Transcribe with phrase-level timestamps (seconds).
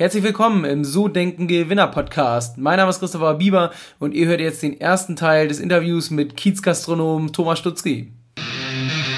[0.00, 2.56] Herzlich willkommen im So Denken Gewinner Podcast.
[2.56, 6.38] Mein Name ist Christopher Bieber und ihr hört jetzt den ersten Teil des Interviews mit
[6.38, 8.10] Kiezgastronom Thomas Stutzki.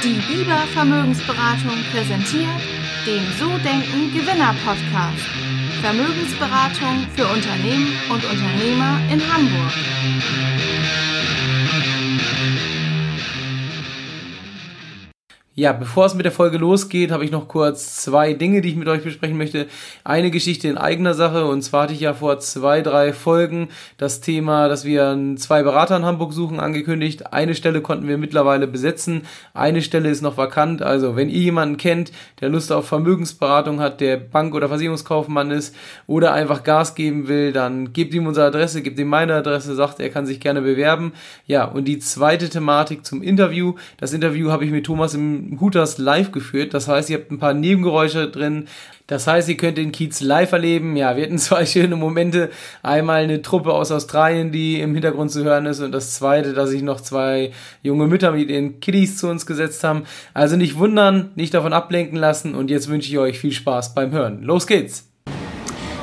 [0.03, 2.49] Die Bieber Vermögensberatung präsentiert
[3.07, 5.23] den So Denken Gewinner Podcast.
[5.83, 9.73] Vermögensberatung für Unternehmen und Unternehmer in Hamburg.
[15.55, 18.77] Ja, bevor es mit der Folge losgeht, habe ich noch kurz zwei Dinge, die ich
[18.77, 19.67] mit euch besprechen möchte.
[20.03, 23.69] Eine Geschichte in eigener Sache und zwar hatte ich ja vor zwei, drei Folgen
[23.99, 27.35] das Thema, dass wir zwei Berater in Hamburg suchen, angekündigt.
[27.35, 30.81] Eine Stelle konnten wir mittlerweile besetzen, eine Stelle ist noch vakant.
[30.81, 35.77] Also wenn ihr jemanden kennt, der Lust auf Vermögensberatung hat, der Bank- oder Versicherungskaufmann ist
[36.07, 40.01] oder einfach Gas geben will, dann gebt ihm unsere Adresse, gebt ihm meine Adresse, sagt,
[40.01, 41.13] er kann sich gerne bewerben.
[41.47, 43.75] Ja, und die zweite Thematik zum Interview.
[43.99, 46.75] Das Interview habe ich mit Thomas im Hooters live geführt.
[46.75, 48.67] Das heißt, ihr habt ein paar Nebengeräusche drin.
[49.07, 50.97] Das heißt, ihr könnt den Kiez live erleben.
[50.97, 52.51] Ja, wir hatten zwei schöne Momente.
[52.83, 55.81] Einmal eine Truppe aus Australien, die im Hintergrund zu hören ist.
[55.81, 59.85] Und das zweite, dass sich noch zwei junge Mütter mit ihren Kiddies zu uns gesetzt
[59.85, 60.05] haben.
[60.35, 62.55] Also nicht wundern, nicht davon ablenken lassen.
[62.55, 64.43] Und jetzt wünsche ich euch viel Spaß beim Hören.
[64.43, 65.12] Los geht's!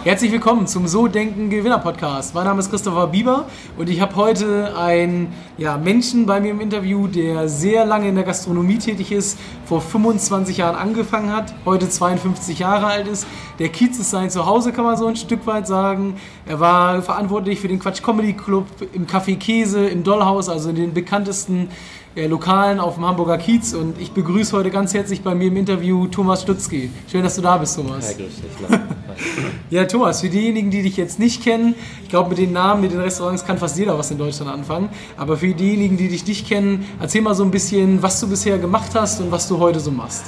[0.05, 2.33] Herzlich willkommen zum So Denken Gewinner Podcast.
[2.33, 6.61] Mein Name ist Christopher Bieber und ich habe heute einen ja, Menschen bei mir im
[6.61, 11.89] Interview, der sehr lange in der Gastronomie tätig ist, vor 25 Jahren angefangen hat, heute
[11.89, 13.27] 52 Jahre alt ist.
[13.59, 16.15] Der Kiez ist sein Zuhause, kann man so ein Stück weit sagen.
[16.45, 20.75] Er war verantwortlich für den Quatsch Comedy Club im Café Käse, im Dollhaus, also in
[20.77, 21.67] den bekanntesten
[22.15, 26.07] Lokalen auf dem Hamburger Kiez und ich begrüße heute ganz herzlich bei mir im Interview
[26.07, 26.89] Thomas Stutzki.
[27.09, 28.11] Schön, dass du da bist, Thomas.
[28.11, 28.79] Ja, grüß dich.
[29.69, 32.91] ja, Thomas, für diejenigen, die dich jetzt nicht kennen, ich glaube, mit den Namen, mit
[32.91, 36.47] den Restaurants kann fast jeder was in Deutschland anfangen, aber für diejenigen, die dich nicht
[36.47, 39.79] kennen, erzähl mal so ein bisschen, was du bisher gemacht hast und was du heute
[39.79, 40.25] so machst.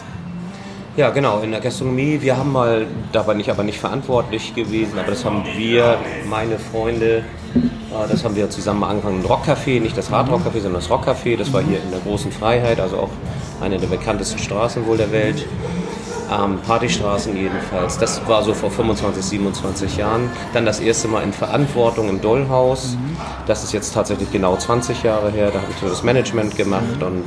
[0.97, 2.19] Ja, genau, in der Gastronomie.
[2.21, 5.97] Wir haben mal, da bin ich aber nicht verantwortlich gewesen, aber das haben wir,
[6.29, 7.23] meine Freunde,
[7.55, 11.37] äh, das haben wir zusammen angefangen, ein Rockcafé, nicht das Hardrockcafé, sondern das Rockcafé.
[11.37, 13.09] Das war hier in der großen Freiheit, also auch
[13.61, 15.45] eine der bekanntesten Straßen wohl der Welt.
[16.29, 17.97] Ähm, Partystraßen jedenfalls.
[17.97, 20.29] Das war so vor 25, 27 Jahren.
[20.53, 22.97] Dann das erste Mal in Verantwortung im Dollhaus.
[23.47, 25.51] Das ist jetzt tatsächlich genau 20 Jahre her.
[25.53, 27.23] Da habe ich so das Management gemacht und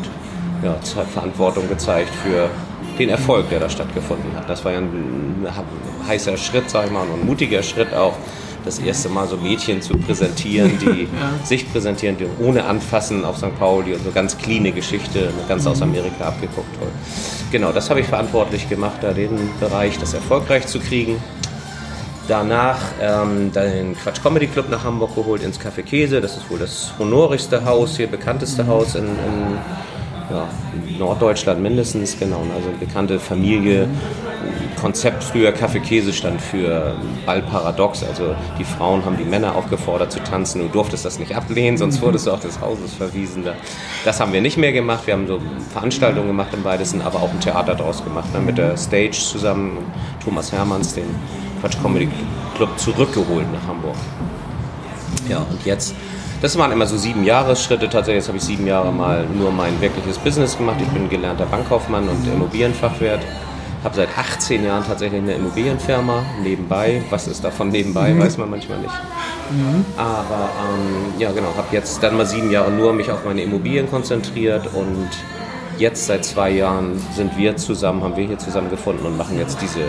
[0.62, 0.76] ja,
[1.14, 2.50] Verantwortung gezeigt für
[2.99, 4.49] den Erfolg, der da stattgefunden hat.
[4.49, 5.47] Das war ja ein
[6.06, 8.15] heißer Schritt, sag ich mal, und ein mutiger Schritt auch,
[8.65, 11.44] das erste Mal so Mädchen zu präsentieren, die ja.
[11.44, 13.56] sich präsentieren, die ohne Anfassen auf St.
[13.59, 16.93] Pauli und so ganz cleane Geschichte, ganz aus Amerika abgeguckt wurde.
[17.53, 21.22] Genau, das habe ich verantwortlich gemacht, da den Bereich, das erfolgreich zu kriegen.
[22.26, 26.22] Danach ähm, den Quatsch Comedy Club nach Hamburg geholt ins Café Käse.
[26.22, 29.59] Das ist wohl das honorigste Haus hier, bekannteste Haus in, in
[30.34, 30.48] ja,
[30.98, 32.40] Norddeutschland mindestens, genau.
[32.54, 33.88] Also eine bekannte Familie.
[34.80, 38.02] Konzept früher Kaffee Käse stand für Ballparadox.
[38.02, 40.60] Also die Frauen haben die Männer aufgefordert zu tanzen.
[40.60, 43.44] Du durftest das nicht ablehnen, sonst wurdest du auch des Hauses verwiesen.
[44.04, 45.06] Das haben wir nicht mehr gemacht.
[45.06, 45.40] Wir haben so
[45.72, 48.28] Veranstaltungen gemacht im Weitesten, aber auch ein Theater draus gemacht.
[48.32, 49.78] Dann mit der Stage zusammen
[50.22, 51.06] Thomas Hermanns, den
[51.60, 52.08] Quatsch Comedy
[52.56, 53.96] Club, zurückgeholt nach Hamburg.
[55.28, 55.94] Ja, und jetzt
[56.44, 57.88] das waren immer so sieben Jahresschritte.
[57.88, 60.77] Tatsächlich jetzt habe ich sieben Jahre mal nur mein wirkliches Business gemacht.
[60.78, 63.21] Ich bin gelernter Bankkaufmann und Immobilienfachwert.
[63.82, 67.00] Habe seit 18 Jahren tatsächlich eine Immobilienfirma nebenbei.
[67.09, 68.21] Was ist davon nebenbei, mhm.
[68.21, 68.93] weiß man manchmal nicht.
[69.53, 69.87] Mhm.
[69.97, 73.88] Aber ähm, ja, genau, habe jetzt dann mal sieben Jahre nur mich auf meine Immobilien
[73.88, 75.09] konzentriert und
[75.78, 79.62] jetzt seit zwei Jahren sind wir zusammen, haben wir hier zusammen gefunden und machen jetzt
[79.62, 79.81] diese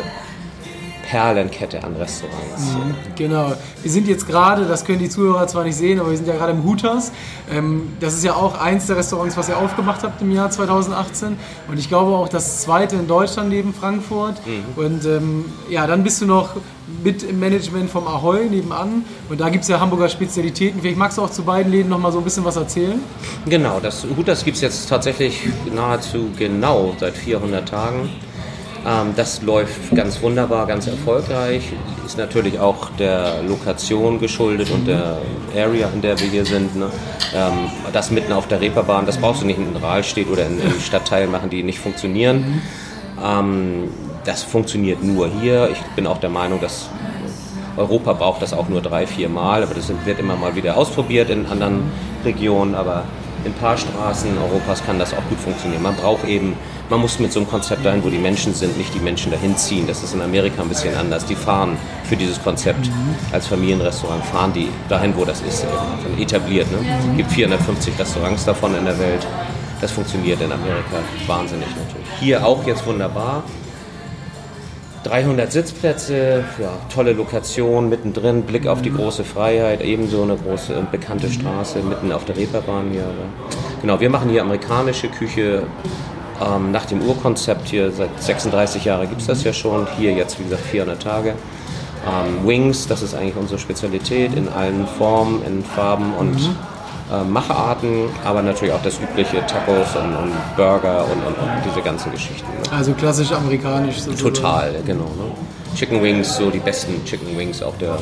[1.10, 2.74] Perlenkette an Restaurants.
[2.74, 3.54] Mhm, genau.
[3.82, 6.36] Wir sind jetzt gerade, das können die Zuhörer zwar nicht sehen, aber wir sind ja
[6.36, 7.12] gerade im Hooters.
[7.52, 11.38] Ähm, das ist ja auch eins der Restaurants, was ihr aufgemacht habt im Jahr 2018.
[11.68, 14.42] Und ich glaube auch das zweite in Deutschland neben Frankfurt.
[14.46, 14.84] Mhm.
[14.84, 16.56] Und ähm, ja, dann bist du noch
[17.04, 19.06] mit im Management vom Ahoy nebenan.
[19.30, 20.82] Und da gibt es ja Hamburger Spezialitäten.
[20.82, 23.00] Vielleicht magst du auch zu beiden Läden noch mal so ein bisschen was erzählen?
[23.46, 25.42] Genau, das Hooters gibt es jetzt tatsächlich
[25.74, 28.10] nahezu genau seit 400 Tagen.
[28.86, 31.74] Ähm, das läuft ganz wunderbar, ganz erfolgreich.
[32.06, 35.18] Ist natürlich auch der Lokation geschuldet und der
[35.56, 36.76] Area, in der wir hier sind.
[36.76, 36.90] Ne?
[37.34, 40.80] Ähm, das mitten auf der Reeperbahn, das brauchst du nicht in Rahlstedt oder in, in
[40.80, 42.62] Stadtteilen machen, die nicht funktionieren.
[43.24, 43.90] Ähm,
[44.24, 45.70] das funktioniert nur hier.
[45.72, 46.90] Ich bin auch der Meinung, dass
[47.78, 51.30] Europa braucht das auch nur drei, vier Mal, aber das wird immer mal wieder ausprobiert
[51.30, 51.92] in anderen
[52.24, 52.76] Regionen.
[52.76, 53.04] Aber
[53.46, 55.84] in ein paar Straßen Europas kann das auch gut funktionieren.
[55.84, 56.56] Man braucht eben
[56.90, 59.58] man muss mit so einem Konzept dahin, wo die Menschen sind, nicht die Menschen dahin
[59.58, 59.88] ziehen.
[59.88, 61.26] Das ist in Amerika ein bisschen anders.
[61.26, 62.92] Die fahren für dieses Konzept
[63.32, 65.66] als Familienrestaurant, fahren die dahin, wo das ist,
[66.20, 66.72] etabliert.
[66.72, 66.78] Ne?
[67.12, 69.26] Es gibt 450 Restaurants davon in der Welt.
[69.82, 72.08] Das funktioniert in Amerika wahnsinnig natürlich.
[72.20, 73.44] Hier auch jetzt wunderbar.
[75.06, 80.92] 300 Sitzplätze, ja, tolle Lokation mittendrin, Blick auf die große Freiheit, ebenso eine große und
[80.92, 83.06] bekannte Straße mitten auf der Reeperbahn hier.
[83.82, 85.64] Genau, wir machen hier amerikanische Küche
[86.44, 87.92] ähm, nach dem Urkonzept hier.
[87.92, 89.88] Seit 36 Jahren gibt es das ja schon.
[89.98, 91.34] Hier jetzt, wie gesagt, 400 Tage.
[92.06, 96.56] Ähm, Wings, das ist eigentlich unsere Spezialität in allen Formen, in Farben und mhm.
[97.12, 101.82] Äh, Macharten, aber natürlich auch das übliche Tacos und, und Burger und, und, und, diese
[101.82, 102.48] ganzen Geschichten.
[102.48, 102.72] Ne?
[102.72, 104.34] Also klassisch amerikanisch sozusagen.
[104.34, 105.04] Total, genau.
[105.04, 105.32] Ne?
[105.76, 107.98] Chicken Wings, so die besten Chicken Wings auch der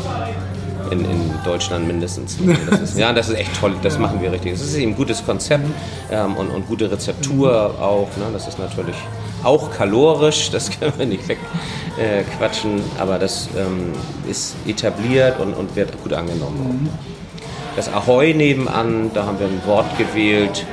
[0.92, 2.38] in, in Deutschland mindestens.
[2.70, 4.54] Das ist, ja, das ist echt toll, das machen wir richtig.
[4.54, 5.66] Es ist eben ein gutes Konzept
[6.12, 8.08] ähm, und, und gute Rezeptur auch.
[8.18, 8.26] Ne?
[8.32, 8.96] Das ist natürlich
[9.44, 13.92] auch kalorisch, das können wir nicht wegquatschen, äh, aber das ähm,
[14.30, 16.90] ist etabliert und, und wird gut angenommen.
[17.75, 20.64] Das Ahoi nebenan, da haben wir ein Wort gewählt,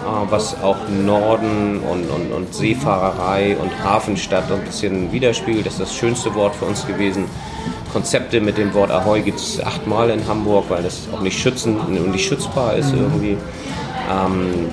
[0.00, 5.66] äh, was auch Norden und, und, und Seefahrerei und Hafenstadt ein bisschen widerspiegelt.
[5.66, 7.26] Das ist das schönste Wort für uns gewesen.
[7.92, 11.78] Konzepte mit dem Wort Ahoi gibt es achtmal in Hamburg, weil das auch nicht schützen
[11.78, 13.00] und nicht schützbar ist mhm.
[13.00, 13.36] irgendwie.
[14.10, 14.70] Ähm,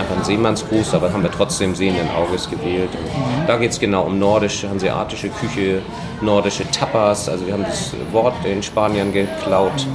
[0.00, 2.90] einfach ein Seemannsgruß, aber haben wir trotzdem sehenden Auges gewählt.
[2.94, 5.82] Und da geht es genau um nordische, hanseatische Küche,
[6.20, 7.28] nordische Tapas.
[7.28, 9.86] Also wir haben das Wort den Spaniern geklaut.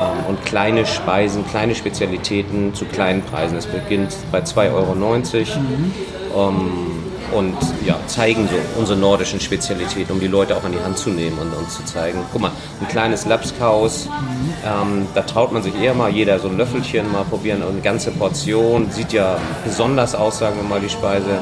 [0.00, 3.56] Ähm, und kleine Speisen, kleine Spezialitäten zu kleinen Preisen.
[3.56, 6.48] Es beginnt bei 2,90 Euro.
[6.48, 10.98] Ähm, und ja, zeigen so unsere nordischen Spezialitäten, um die Leute auch an die Hand
[10.98, 12.20] zu nehmen und uns zu zeigen.
[12.32, 14.53] Guck mal, ein kleines Lapskaus, mhm.
[14.64, 17.80] Ähm, da traut man sich eher mal jeder so ein Löffelchen mal probieren und eine
[17.80, 18.90] ganze Portion.
[18.90, 21.38] Sieht ja besonders aus, sagen wir mal, die Speise.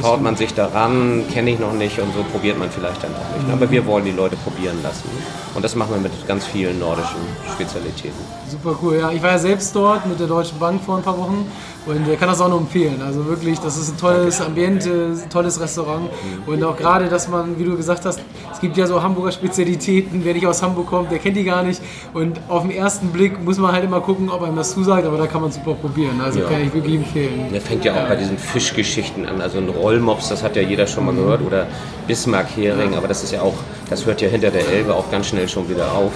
[0.00, 3.36] Traut man sich daran, kenne ich noch nicht und so probiert man vielleicht dann auch
[3.36, 3.50] nicht.
[3.50, 5.08] Aber wir wollen die Leute probieren lassen.
[5.54, 7.20] Und das machen wir mit ganz vielen nordischen
[7.54, 8.18] Spezialitäten.
[8.48, 9.10] Super cool, ja.
[9.10, 11.50] Ich war ja selbst dort mit der Deutschen Bank vor ein paar Wochen
[11.86, 13.00] und äh, kann das auch nur empfehlen.
[13.02, 14.40] Also wirklich, das ist ein tolles.
[14.40, 16.04] Ambiente, tolles Restaurant.
[16.04, 16.52] Mhm.
[16.52, 18.20] Und auch gerade, dass man, wie du gesagt hast,
[18.52, 20.20] es gibt ja so Hamburger Spezialitäten.
[20.24, 21.80] Wer nicht aus Hamburg kommt, der kennt die gar nicht.
[22.12, 25.16] Und auf den ersten Blick muss man halt immer gucken, ob einem das zusagt, aber
[25.16, 26.20] da kann man super probieren.
[26.20, 26.48] Also ja.
[26.48, 27.48] kann ich wirklich empfehlen.
[27.52, 29.40] Der fängt ja auch bei diesen Fischgeschichten an.
[29.40, 31.42] Also ein Rollmops, das hat ja jeder schon mal gehört.
[31.42, 31.66] Oder
[32.06, 33.54] Bismarck-Hering, aber das ist ja auch,
[33.88, 36.12] das hört ja hinter der Elbe auch ganz schnell schon wieder auf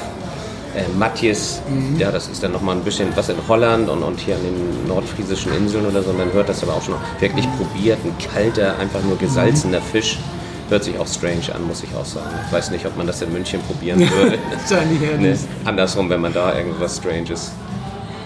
[0.75, 1.99] äh, Matjes, mhm.
[1.99, 4.88] ja, das ist dann nochmal ein bisschen was in Holland und, und hier an den
[4.88, 6.12] nordfriesischen Inseln oder so.
[6.12, 7.99] Man hört das aber auch schon wirklich probiert.
[8.05, 9.85] Ein kalter, einfach nur gesalzener mhm.
[9.85, 10.19] Fisch.
[10.71, 12.35] Hört sich auch strange an, muss ich auch sagen.
[12.47, 14.38] Ich weiß nicht, ob man das in München probieren würde.
[15.21, 15.38] ne?
[15.65, 17.53] Andersrum, wenn man da irgendwas Stranges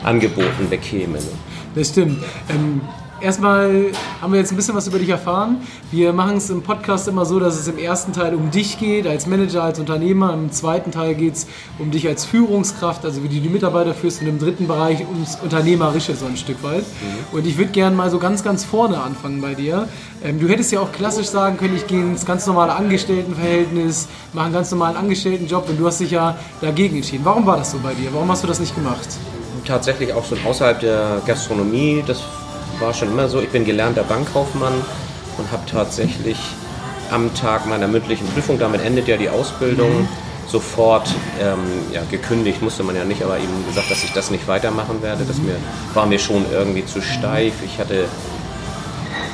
[0.05, 1.19] angeboten bekäme.
[1.19, 1.29] Ne?
[1.75, 2.23] Das stimmt.
[2.49, 2.81] Ähm,
[3.21, 3.87] Erstmal
[4.23, 5.59] haben wir jetzt ein bisschen was über dich erfahren.
[5.91, 9.09] Wir machen es im Podcast immer so, dass es im ersten Teil um dich geht,
[9.09, 10.33] als Manager, als Unternehmer.
[10.33, 11.47] Im zweiten Teil geht es
[11.81, 14.23] um dich als Führungskraft, also wie du die Mitarbeiter führst.
[14.23, 16.83] Und im dritten Bereich ums Unternehmerische so ein Stück weit.
[16.83, 17.37] Mhm.
[17.37, 19.89] Und ich würde gerne mal so ganz, ganz vorne anfangen bei dir.
[20.23, 24.45] Ähm, du hättest ja auch klassisch sagen können, ich gehe ins ganz normale Angestelltenverhältnis, mache
[24.45, 27.25] einen ganz normalen Angestelltenjob und du hast dich ja dagegen entschieden.
[27.25, 28.11] Warum war das so bei dir?
[28.13, 29.09] Warum hast du das nicht gemacht?
[29.67, 32.03] Tatsächlich auch so außerhalb der Gastronomie.
[32.07, 32.23] Das
[32.81, 33.41] war schon immer so.
[33.41, 34.75] Ich bin gelernter Bankkaufmann
[35.39, 36.39] und habe tatsächlich
[37.11, 40.09] am Tag meiner mündlichen Prüfung, damit endet ja die Ausbildung, mhm.
[40.47, 41.09] sofort
[41.41, 41.59] ähm,
[41.93, 45.25] ja, gekündigt, musste man ja nicht, aber eben gesagt, dass ich das nicht weitermachen werde.
[45.25, 45.57] Das mir,
[45.95, 47.55] war mir schon irgendwie zu steif.
[47.65, 48.05] Ich hatte,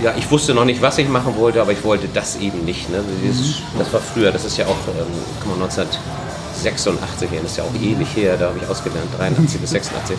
[0.03, 2.91] ja, ich wusste noch nicht, was ich machen wollte, aber ich wollte das eben nicht.
[2.91, 3.03] Ne?
[3.23, 3.79] Dieses, mhm.
[3.79, 8.37] das war früher, das ist ja auch ähm, 1986, das ist ja auch ewig her,
[8.37, 10.17] da habe ich ausgelernt, 83 bis 86.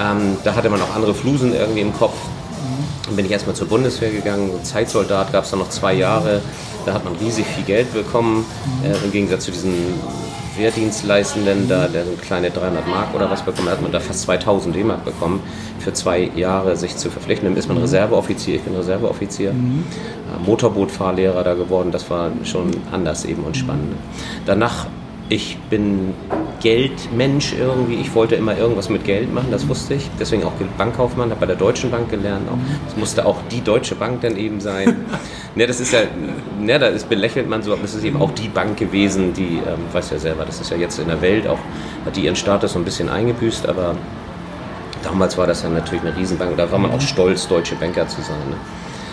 [0.00, 2.16] Ähm, da hatte man auch andere Flusen irgendwie im Kopf.
[3.06, 6.40] Dann bin ich erstmal zur Bundeswehr gegangen, Zeitsoldat gab es dann noch zwei Jahre.
[6.86, 8.44] Da hat man riesig viel Geld bekommen,
[8.84, 9.72] äh, im Gegensatz zu diesen
[10.58, 14.74] Wehrdienstleistenden, da, der so kleine 300 Mark oder was bekommen hat, man da fast 2000
[14.74, 15.40] D-Mark bekommen,
[15.78, 17.48] für zwei Jahre sich zu verpflichten.
[17.48, 19.84] Dann ist man Reserveoffizier, ich bin Reserveoffizier, mhm.
[20.44, 23.94] Motorbootfahrlehrer da geworden, das war schon anders eben und spannend.
[24.44, 24.86] Danach
[25.28, 26.14] ich bin
[26.60, 27.96] Geldmensch irgendwie.
[27.96, 30.08] Ich wollte immer irgendwas mit Geld machen, das wusste ich.
[30.18, 32.48] Deswegen auch Bankkaufmann, habe bei der Deutschen Bank gelernt.
[32.86, 35.04] Das musste auch die Deutsche Bank dann eben sein.
[35.54, 36.00] ne, das ist ja,
[36.60, 39.58] ne, da ist belächelt man so, aber es ist eben auch die Bank gewesen, die,
[39.58, 41.58] ähm, weiß ja selber, das ist ja jetzt in der Welt auch,
[42.04, 43.96] hat die ihren Status so ein bisschen eingebüßt, aber
[45.02, 46.56] damals war das ja natürlich eine Riesenbank.
[46.56, 48.38] Da war man auch stolz, deutsche Banker zu sein.
[48.50, 48.56] Ne?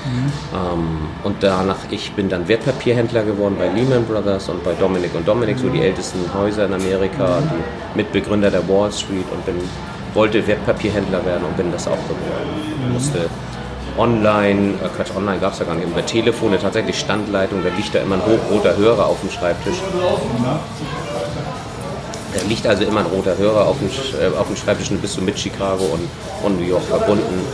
[0.05, 0.31] Mhm.
[0.53, 5.27] Ähm, und danach, ich bin dann Wertpapierhändler geworden bei Lehman Brothers und bei Dominic und
[5.27, 7.49] Dominic, so die ältesten Häuser in Amerika, mhm.
[7.49, 9.55] die Mitbegründer der Wall Street und bin,
[10.13, 12.87] wollte Wertpapierhändler werden und bin das auch geworden.
[12.87, 12.93] Mhm.
[12.93, 13.29] Musste
[13.97, 17.95] online, äh Quatsch, online gab es ja gar nicht, über Telefone tatsächlich Standleitung, da liegt
[17.95, 19.77] da immer ein hochroter Hörer auf dem Schreibtisch.
[22.33, 25.15] Da liegt also immer ein roter Hörer auf dem, äh, auf dem Schreibtisch und bist
[25.15, 26.09] du mit Chicago und,
[26.43, 27.45] und New York verbunden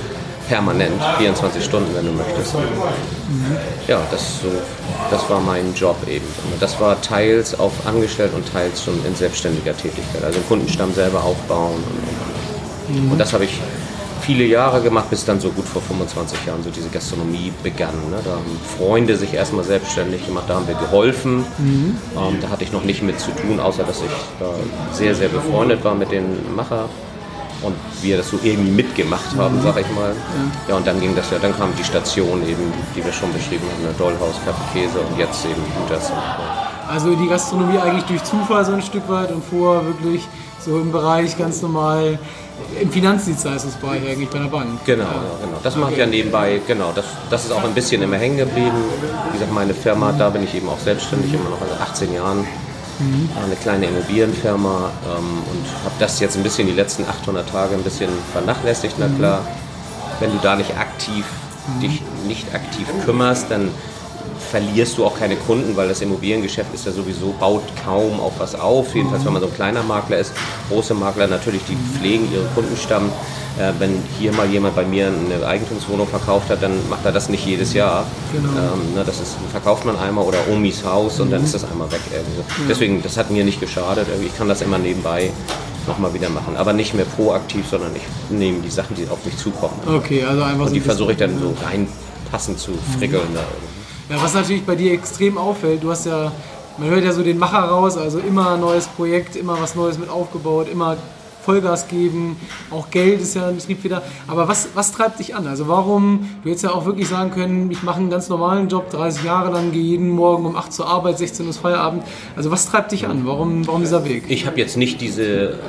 [0.51, 2.55] permanent, 24 Stunden, wenn du möchtest.
[2.55, 3.55] Mhm.
[3.87, 4.49] Ja, das, so,
[5.09, 6.25] das war mein Job eben.
[6.59, 10.21] Das war teils auf angestellt und teils schon in selbstständiger Tätigkeit.
[10.21, 11.75] Also den Kundenstamm selber aufbauen.
[11.75, 13.11] Und, und, mhm.
[13.13, 13.61] und das habe ich
[14.19, 17.95] viele Jahre gemacht, bis dann so gut vor 25 Jahren so diese Gastronomie begann.
[18.09, 18.17] Ne?
[18.21, 21.45] Da haben Freunde sich erstmal selbstständig gemacht, da haben wir geholfen.
[21.59, 21.97] Mhm.
[22.17, 24.49] Ähm, da hatte ich noch nicht mit zu tun, außer dass ich da
[24.91, 26.89] sehr, sehr befreundet war mit den Macher
[27.61, 29.63] und wir das so irgendwie mitgemacht haben, mhm.
[29.63, 30.09] sag ich mal.
[30.09, 30.69] Ja.
[30.69, 33.65] ja, und dann ging das ja, dann kam die Station eben, die wir schon beschrieben
[33.71, 36.11] haben, der Dollhaus, Kaffee Käse und jetzt eben Gutas.
[36.87, 40.27] Also die Gastronomie eigentlich durch Zufall so ein Stück weit und vorher wirklich
[40.59, 42.19] so im Bereich ganz normal
[42.79, 44.85] im Finanzdienstleistungsbereich eigentlich bei der Bank.
[44.85, 45.09] Genau, ja.
[45.41, 45.57] genau.
[45.63, 46.91] Das mache ich ja nebenbei, genau.
[46.93, 48.77] Das, das ist auch ein bisschen immer hängen geblieben.
[49.27, 52.45] Wie gesagt, meine Firma, da bin ich eben auch selbstständig, immer noch seit 18 Jahren
[53.01, 53.29] mhm.
[53.43, 57.83] eine kleine Immobilienfirma ähm, und habe das jetzt ein bisschen die letzten 800 Tage ein
[57.83, 58.95] bisschen vernachlässigt.
[58.97, 59.45] Na klar,
[60.19, 61.25] wenn du da nicht aktiv
[61.67, 61.81] mhm.
[61.81, 63.69] dich nicht aktiv kümmerst, dann
[64.51, 68.53] verlierst du auch keine Kunden, weil das Immobiliengeschäft ist ja sowieso, baut kaum auf was
[68.53, 68.93] auf.
[68.93, 70.33] Jedenfalls, wenn man so ein kleiner Makler ist.
[70.69, 73.11] Große Makler natürlich, die pflegen ihren Kundenstamm.
[73.59, 77.29] Äh, wenn hier mal jemand bei mir eine Eigentumswohnung verkauft hat, dann macht er das
[77.29, 78.05] nicht jedes Jahr.
[78.31, 78.49] Genau.
[78.49, 81.31] Ähm, ne, das ist, verkauft man einmal oder Omis Haus und mhm.
[81.31, 81.99] dann ist das einmal weg.
[82.11, 82.39] Irgendwie.
[82.39, 82.45] Ja.
[82.69, 84.07] Deswegen, das hat mir nicht geschadet.
[84.25, 85.31] Ich kann das immer nebenbei
[85.87, 86.55] nochmal wieder machen.
[86.57, 89.75] Aber nicht mehr proaktiv, sondern ich nehme die Sachen, die auf mich zukommen.
[89.87, 93.29] Okay, also einfach Und die versuche ich dann so reinpassen zu frickeln.
[93.31, 94.15] Mhm.
[94.15, 96.31] Ja, was natürlich bei dir extrem auffällt, du hast ja,
[96.77, 99.97] man hört ja so den Macher raus, also immer ein neues Projekt, immer was Neues
[99.97, 100.97] mit aufgebaut, immer
[101.43, 102.37] Vollgas geben,
[102.69, 104.01] auch Geld ist ja ein Betrieb wieder.
[104.27, 105.47] Aber was, was treibt dich an?
[105.47, 108.89] Also warum, du hättest ja auch wirklich sagen können, ich mache einen ganz normalen Job,
[108.89, 112.03] 30 Jahre lang, gehe jeden Morgen um 8 zur Arbeit, 16 Uhr Feierabend.
[112.35, 113.25] Also was treibt dich an?
[113.25, 114.25] Warum, warum dieser Weg?
[114.29, 115.59] Ich habe jetzt nicht diese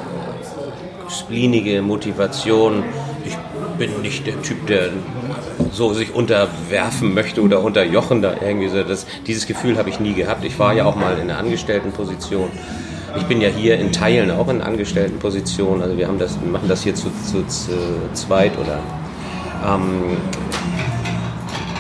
[1.09, 2.85] splinige Motivation,
[3.25, 3.37] ich
[3.79, 4.91] bin nicht der Typ, der
[5.73, 8.83] so sich unterwerfen möchte oder unterjochen da irgendwie so.
[8.83, 10.45] Das, dieses Gefühl habe ich nie gehabt.
[10.45, 12.51] Ich war ja auch mal in einer Angestelltenposition.
[13.17, 15.83] Ich bin ja hier in Teilen auch in Angestelltenposition.
[15.83, 17.73] Also wir haben das, machen das hier zu, zu, zu
[18.15, 18.79] zweit oder
[19.65, 20.17] ähm,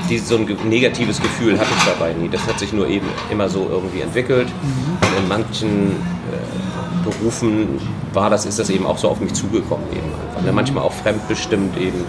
[0.08, 2.28] die, so ein negatives Gefühl hatte ich dabei nie.
[2.28, 4.48] Das hat sich nur eben immer so irgendwie entwickelt.
[4.48, 4.96] Mhm.
[5.00, 7.80] Und in manchen äh, Berufen
[8.12, 10.42] war das, ist das eben auch so auf mich zugekommen eben einfach.
[10.42, 10.52] Ne?
[10.52, 12.04] Manchmal auch fremdbestimmt eben.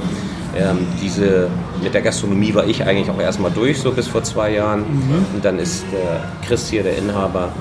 [0.55, 1.49] Ähm, diese,
[1.81, 4.81] mit der Gastronomie war ich eigentlich auch erstmal durch, so bis vor zwei Jahren.
[4.81, 5.25] Mhm.
[5.35, 7.51] Und dann ist der Chris hier, der Inhaber,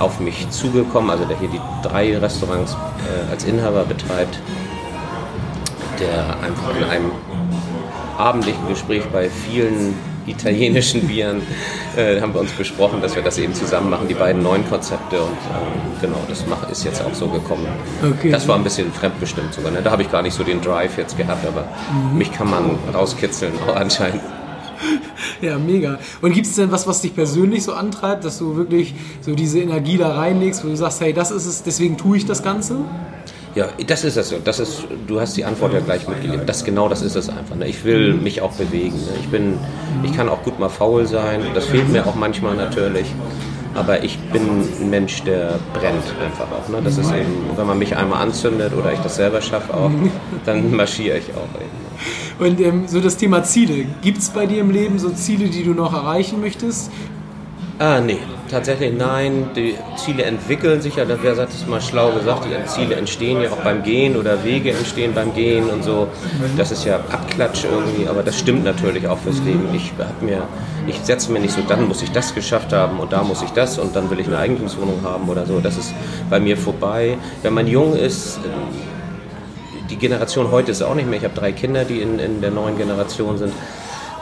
[0.00, 4.40] auf mich zugekommen, also der hier die drei Restaurants äh, als Inhaber betreibt,
[6.00, 7.12] der einfach in einem
[8.18, 9.94] abendlichen Gespräch bei vielen
[10.26, 11.42] italienischen Bieren
[11.96, 15.20] äh, haben wir uns besprochen, dass wir das eben zusammen machen, die beiden neuen Konzepte
[15.20, 17.66] und äh, genau, das mach, ist jetzt auch so gekommen.
[18.02, 18.30] Okay.
[18.30, 19.80] Das war ein bisschen fremdbestimmt sogar, ne?
[19.82, 22.18] da habe ich gar nicht so den Drive jetzt gehabt, aber mhm.
[22.18, 24.20] mich kann man rauskitzeln auch anscheinend.
[25.40, 25.98] Ja, mega.
[26.20, 29.60] Und gibt es denn was, was dich persönlich so antreibt, dass du wirklich so diese
[29.60, 32.76] Energie da reinlegst, wo du sagst, hey, das ist es, deswegen tue ich das Ganze?
[33.54, 34.34] Ja, das ist es.
[34.44, 36.46] Das ist, du hast die Antwort ja gleich mitgegeben.
[36.46, 37.56] Das genau, das ist es einfach.
[37.56, 37.66] Ne?
[37.66, 38.96] Ich will mich auch bewegen.
[38.96, 39.12] Ne?
[39.20, 39.58] Ich bin,
[40.04, 41.42] ich kann auch gut mal faul sein.
[41.54, 43.06] Das fehlt mir auch manchmal natürlich.
[43.74, 44.42] Aber ich bin
[44.80, 46.68] ein Mensch, der brennt einfach auch.
[46.68, 46.80] Ne?
[46.84, 49.90] Das ist eben, wenn man mich einmal anzündet oder ich das selber schaffe auch,
[50.44, 51.79] dann marschiere ich auch eben.
[52.38, 53.86] Und ähm, so das Thema Ziele.
[54.02, 56.90] Gibt es bei dir im Leben so Ziele, die du noch erreichen möchtest?
[57.80, 58.18] Ah, nee,
[58.50, 59.48] tatsächlich nein.
[59.56, 63.50] Die Ziele entwickeln sich ja, wer sagt es mal schlau gesagt, die Ziele entstehen ja
[63.50, 66.08] auch beim Gehen oder Wege entstehen beim Gehen und so.
[66.58, 69.66] Das ist ja Abklatsch irgendwie, aber das stimmt natürlich auch fürs Leben.
[69.72, 69.94] Ich
[70.86, 73.50] ich setze mir nicht so, dann muss ich das geschafft haben und da muss ich
[73.50, 75.58] das und dann will ich eine Eigentumswohnung haben oder so.
[75.60, 75.94] Das ist
[76.28, 77.16] bei mir vorbei.
[77.42, 78.40] Wenn man jung ist,
[79.90, 81.18] die Generation heute ist auch nicht mehr.
[81.18, 83.52] Ich habe drei Kinder, die in, in der neuen Generation sind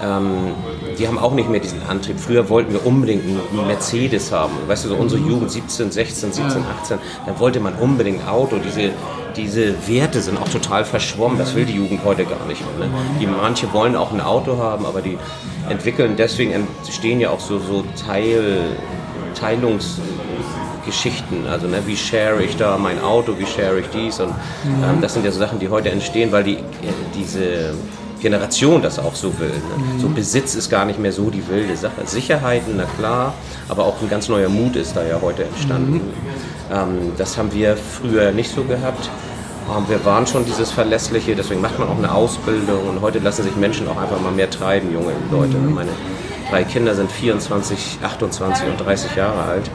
[0.03, 0.55] ähm,
[0.99, 2.21] die haben auch nicht mehr diesen Antrieb.
[2.21, 4.53] Früher wollten wir unbedingt einen Mercedes haben.
[4.67, 8.59] Weißt du, so unsere Jugend 17, 16, 17, 18, da wollte man unbedingt ein Auto.
[8.59, 8.91] Diese,
[9.37, 11.39] diese Werte sind auch total verschwommen.
[11.39, 12.89] Das will die Jugend heute gar nicht mehr.
[12.89, 12.95] Ne?
[13.21, 15.19] Die, manche wollen auch ein Auto haben, aber die
[15.69, 18.61] entwickeln, deswegen entstehen ja auch so, so Teil,
[20.89, 21.47] Teilungsgeschichten.
[21.47, 24.31] Also ne, wie share ich da mein Auto, wie share ich dies und
[24.65, 27.75] ähm, das sind ja so Sachen, die heute entstehen, weil die, äh, diese
[28.21, 29.49] Generation das auch so will.
[29.49, 29.95] Ne?
[29.95, 30.01] Mhm.
[30.01, 32.05] So Besitz ist gar nicht mehr so die wilde Sache.
[32.05, 33.35] Sicherheiten, na klar,
[33.69, 35.95] aber auch ein ganz neuer Mut ist da ja heute entstanden.
[35.95, 36.73] Mhm.
[36.73, 39.09] Ähm, das haben wir früher nicht so gehabt.
[39.71, 43.45] Ähm, wir waren schon dieses Verlässliche, deswegen macht man auch eine Ausbildung und heute lassen
[43.45, 45.57] sich Menschen auch einfach mal mehr treiben, junge Leute.
[45.57, 45.75] Mhm.
[45.75, 45.91] Meine
[46.51, 49.71] drei Kinder sind 24, 28 und 30 Jahre alt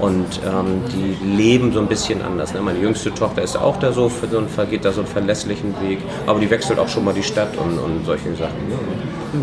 [0.00, 2.54] und ähm, die leben so ein bisschen anders.
[2.54, 2.60] Ne?
[2.60, 5.98] Meine jüngste Tochter ist auch da so, so ein, geht da so einen verlässlichen Weg,
[6.26, 8.68] aber die wechselt auch schon mal die Stadt und, und solche Sachen.
[8.68, 8.74] Ne?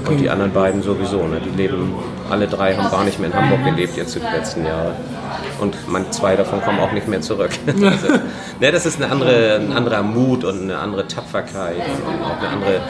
[0.01, 0.11] Okay.
[0.11, 1.27] Und die anderen beiden sowieso.
[1.27, 1.41] Ne?
[1.43, 1.93] Die leben,
[2.29, 4.93] alle drei haben gar nicht mehr in Hamburg gelebt jetzt die letzten Jahre.
[5.59, 7.51] Und man, zwei davon kommen auch nicht mehr zurück.
[7.67, 8.07] also,
[8.59, 12.49] ne, das ist eine andere, ein anderer Mut und eine andere Tapferkeit und auch eine
[12.49, 12.81] andere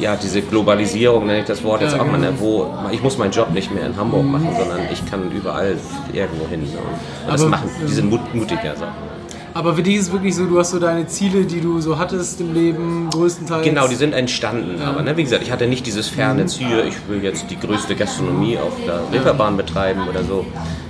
[0.00, 3.32] ja, diese Globalisierung, nenne ich das Wort jetzt auch mal, ne, wo ich muss meinen
[3.32, 5.76] Job nicht mehr in Hamburg machen, sondern ich kann überall
[6.12, 6.62] irgendwo hin.
[6.62, 6.78] Ne?
[7.26, 8.76] Und das machen, die sind mut, mutiger.
[8.76, 8.84] So.
[9.56, 11.96] Aber für dich ist es wirklich so, du hast so deine Ziele, die du so
[11.96, 13.64] hattest im Leben, größtenteils.
[13.64, 14.80] Genau, die sind entstanden.
[14.80, 14.88] Ja.
[14.88, 16.48] Aber ne, wie gesagt, ich hatte nicht dieses ferne mhm.
[16.48, 20.44] Ziel, ich will jetzt die größte Gastronomie auf der Reeperbahn betreiben oder so.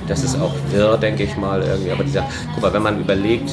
[0.09, 1.91] Das ist auch wirr, denke ich mal, irgendwie.
[1.91, 3.51] Aber dieser, guck mal, wenn man überlegt,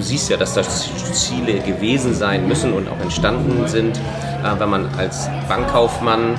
[0.00, 4.70] du siehst ja, dass das Ziele gewesen sein müssen und auch entstanden sind, äh, wenn
[4.70, 6.38] man als Bankkaufmann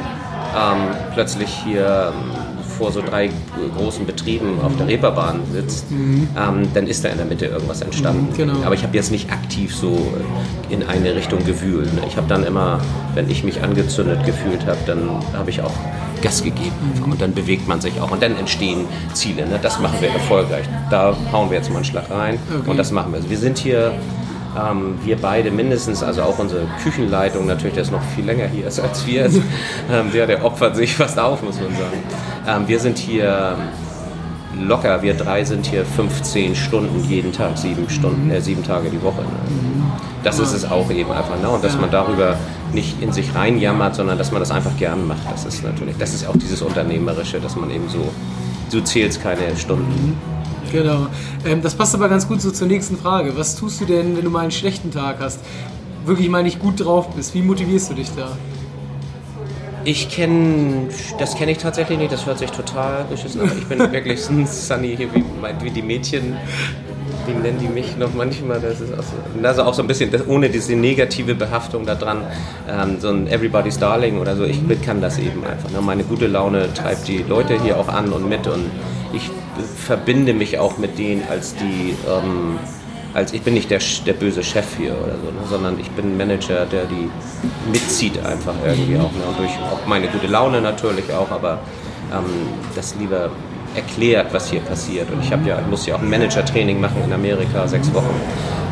[0.58, 2.12] ähm, plötzlich hier
[2.82, 3.30] vor so drei
[3.78, 6.28] großen Betrieben auf der Reeperbahn sitzt, mhm.
[6.36, 8.30] ähm, dann ist da in der Mitte irgendwas entstanden.
[8.32, 8.54] Mhm, genau.
[8.66, 9.96] Aber ich habe jetzt nicht aktiv so
[10.70, 11.94] in eine Richtung gewühlt.
[11.94, 12.02] Ne?
[12.08, 12.80] Ich habe dann immer,
[13.14, 15.74] wenn ich mich angezündet gefühlt habe, dann habe ich auch
[16.24, 16.74] Gas gegeben.
[16.96, 17.12] Mhm.
[17.12, 18.10] Und dann bewegt man sich auch.
[18.10, 19.48] Und dann entstehen Ziele.
[19.48, 19.60] Ne?
[19.62, 20.66] Das machen wir erfolgreich.
[20.90, 22.40] Da hauen wir jetzt mal einen Schlag rein.
[22.50, 22.68] Okay.
[22.68, 23.18] Und das machen wir.
[23.18, 23.94] Also wir sind hier
[24.58, 28.66] ähm, wir beide mindestens, also auch unsere Küchenleitung natürlich, der ist noch viel länger hier
[28.66, 29.26] als wir.
[29.26, 32.04] ähm, der, der opfert sich fast auf, muss man sagen.
[32.48, 33.56] Ähm, wir sind hier
[34.60, 39.02] locker, wir drei sind hier 15 Stunden jeden Tag, sieben Stunden, äh, sieben Tage die
[39.02, 39.22] Woche.
[39.22, 39.28] Ne?
[40.24, 41.40] Das ist es auch eben einfach.
[41.42, 41.50] Ne?
[41.50, 42.38] Und dass man darüber
[42.74, 45.32] nicht in sich reinjammert, sondern dass man das einfach gern macht.
[45.32, 48.12] Das ist natürlich, das ist auch dieses Unternehmerische, dass man eben so,
[48.72, 50.18] du zählst keine Stunden.
[50.72, 51.08] Genau.
[51.46, 53.36] Ähm, das passt aber ganz gut so zur nächsten Frage.
[53.38, 55.40] Was tust du denn, wenn du mal einen schlechten Tag hast?
[56.06, 57.34] Wirklich mal nicht gut drauf bist?
[57.34, 58.38] Wie motivierst du dich da?
[59.84, 63.52] Ich kenne, das kenne ich tatsächlich nicht, das hört sich total beschissen an.
[63.58, 65.24] Ich bin wirklich ein Sunny hier, wie,
[65.64, 66.36] wie, die Mädchen,
[67.26, 70.12] wie nennen die mich noch manchmal, das ist auch so, also auch so ein bisschen,
[70.12, 72.24] das, ohne diese negative Behaftung da dran,
[72.70, 75.72] ähm, so ein Everybody's Darling oder so, ich kann das eben einfach.
[75.72, 75.82] Ne?
[75.82, 78.70] Meine gute Laune treibt die Leute hier auch an und mit und
[79.14, 79.30] ich
[79.78, 82.60] verbinde mich auch mit denen als die, ähm,
[83.14, 86.14] als ich bin nicht der, der böse Chef hier oder so, ne, sondern ich bin
[86.14, 87.10] ein Manager, der die
[87.72, 89.12] mitzieht einfach irgendwie auch.
[89.12, 91.60] Ne, und durch auch meine gute Laune natürlich auch, aber
[92.12, 92.26] ähm,
[92.76, 93.30] das lieber
[93.76, 95.10] erklärt, was hier passiert.
[95.12, 95.38] Und ich ja,
[95.70, 98.16] muss ja auch ein Manager-Training machen in Amerika, sechs Wochen.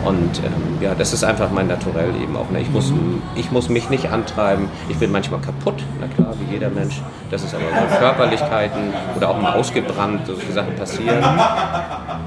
[0.06, 2.50] Und ähm, ja, das ist einfach mein Naturell eben auch.
[2.52, 2.62] Ne?
[2.62, 2.94] Ich, muss,
[3.36, 4.70] ich muss mich nicht antreiben.
[4.88, 7.02] Ich bin manchmal kaputt, na klar, wie jeder Mensch.
[7.30, 11.24] Das ist aber so Körperlichkeiten oder auch mal ausgebrannt, solche Sachen passieren.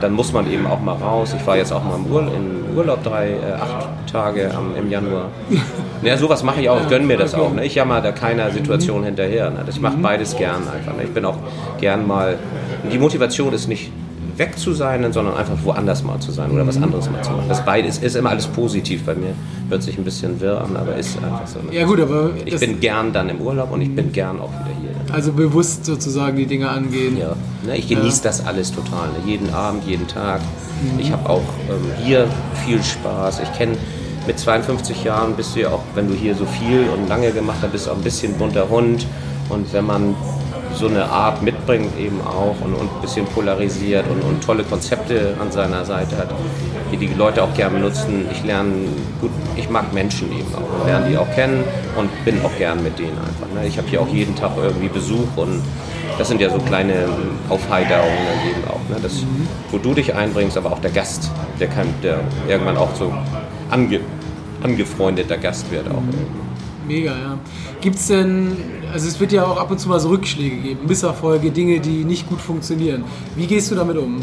[0.01, 1.35] Dann muss man eben auch mal raus.
[1.39, 4.91] Ich war jetzt auch mal im Urlaub, in Urlaub drei, äh, acht Tage am, im
[4.91, 5.29] Januar.
[6.03, 7.53] Ja, sowas mache ich auch, ich gönne mir das auch.
[7.53, 7.65] Ne?
[7.65, 9.51] Ich jammer da keiner Situation hinterher.
[9.51, 9.65] Ne?
[9.69, 10.97] Ich mache beides gern einfach.
[10.97, 11.05] Ne?
[11.05, 11.37] Ich bin auch
[11.81, 12.39] gern mal.
[12.90, 13.90] Die Motivation ist nicht
[14.37, 17.45] weg zu sein, sondern einfach woanders mal zu sein oder was anderes mal zu machen.
[17.49, 19.35] Das beides ist immer alles positiv bei mir.
[19.68, 21.59] Hört sich ein bisschen wirr an, aber ist einfach so.
[21.71, 24.75] Ja gut, aber ich bin gern dann im Urlaub und ich bin gern auch wieder
[24.81, 25.14] hier.
[25.14, 27.18] Also bewusst sozusagen die Dinge angehen.
[27.18, 27.35] Ja,
[27.66, 28.31] ne, ich genieße ja.
[28.31, 29.09] das alles total.
[29.09, 29.16] Ne?
[29.27, 30.40] Jeden Abend, jeden Tag.
[30.40, 31.01] Mhm.
[31.01, 32.27] Ich habe auch ähm, hier
[32.64, 33.40] viel Spaß.
[33.40, 33.77] Ich kenne
[34.27, 37.59] mit 52 Jahren bist du ja auch, wenn du hier so viel und lange gemacht
[37.61, 39.07] hast, bist du auch ein bisschen bunter Hund.
[39.49, 40.14] Und wenn man
[40.75, 45.35] so eine Art mitbringt eben auch und, und ein bisschen polarisiert und, und, tolle Konzepte
[45.41, 46.29] an seiner Seite hat,
[46.91, 48.27] die die Leute auch gerne benutzen.
[48.33, 48.73] Ich lerne
[49.21, 51.65] gut, ich mag Menschen eben auch lerne die auch kennen
[51.97, 53.47] und bin auch gern mit denen einfach.
[53.55, 53.67] Ne?
[53.67, 55.63] Ich habe hier auch jeden Tag irgendwie Besuch und
[56.19, 57.07] das sind ja so kleine
[57.49, 58.13] Aufheiterungen
[58.49, 58.89] eben auch.
[58.89, 58.97] Ne?
[59.03, 59.25] Das,
[59.71, 63.13] wo du dich einbringst, aber auch der Gast, der, kann, der irgendwann auch so
[63.71, 64.01] ange,
[64.63, 66.03] angefreundeter Gast wird auch.
[66.92, 67.38] Mega, ja.
[67.81, 68.55] Gibt es denn,
[68.92, 72.05] also es wird ja auch ab und zu mal so Rückschläge geben, Misserfolge, Dinge, die
[72.05, 73.05] nicht gut funktionieren.
[73.35, 74.22] Wie gehst du damit um?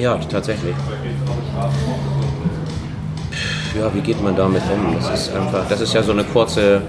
[0.00, 0.74] Ja, tatsächlich.
[3.78, 4.94] Ja, wie geht man damit um?
[4.96, 6.80] Das ist einfach, das ist ja so eine kurze,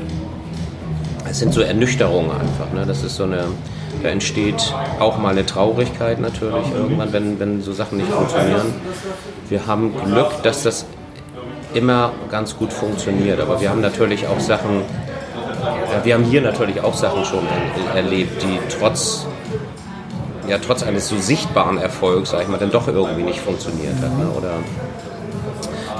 [1.29, 2.71] es sind so Ernüchterungen einfach.
[2.73, 2.85] Ne?
[2.87, 3.43] Das ist so eine,
[4.01, 8.73] da entsteht auch mal eine Traurigkeit natürlich irgendwann, wenn, wenn so Sachen nicht funktionieren.
[9.49, 10.85] Wir haben Glück, dass das
[11.75, 13.39] immer ganz gut funktioniert.
[13.39, 14.81] Aber wir haben natürlich auch Sachen,
[16.03, 17.45] wir haben hier natürlich auch Sachen schon
[17.93, 19.27] erlebt, die trotz,
[20.47, 24.17] ja, trotz eines so sichtbaren Erfolgs, sag ich mal, dann doch irgendwie nicht funktioniert hat.
[24.17, 24.29] Ne?
[24.37, 24.53] Oder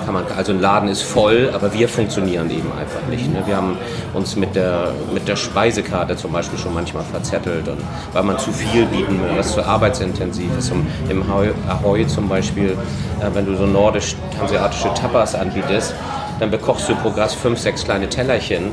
[0.05, 3.31] kann man, also ein Laden ist voll, aber wir funktionieren eben einfach nicht.
[3.31, 3.41] Ne?
[3.45, 3.77] Wir haben
[4.13, 7.79] uns mit der, mit der Speisekarte zum Beispiel schon manchmal verzettelt, und,
[8.13, 10.71] weil man zu viel bieten will, was zu arbeitsintensiv ist.
[11.09, 11.23] Im
[11.67, 12.77] Ahoy zum Beispiel,
[13.19, 15.95] äh, wenn du so nordisch-hanseatische Tapas anbietest,
[16.39, 18.71] dann bekochst du pro Gast fünf, sechs kleine Tellerchen.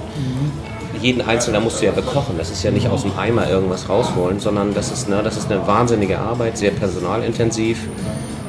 [1.01, 2.37] Jeden einzelnen musst du ja bekochen.
[2.38, 5.51] Das ist ja nicht aus dem Eimer irgendwas rausholen, sondern das ist, ne, das ist
[5.51, 7.88] eine wahnsinnige Arbeit, sehr personalintensiv.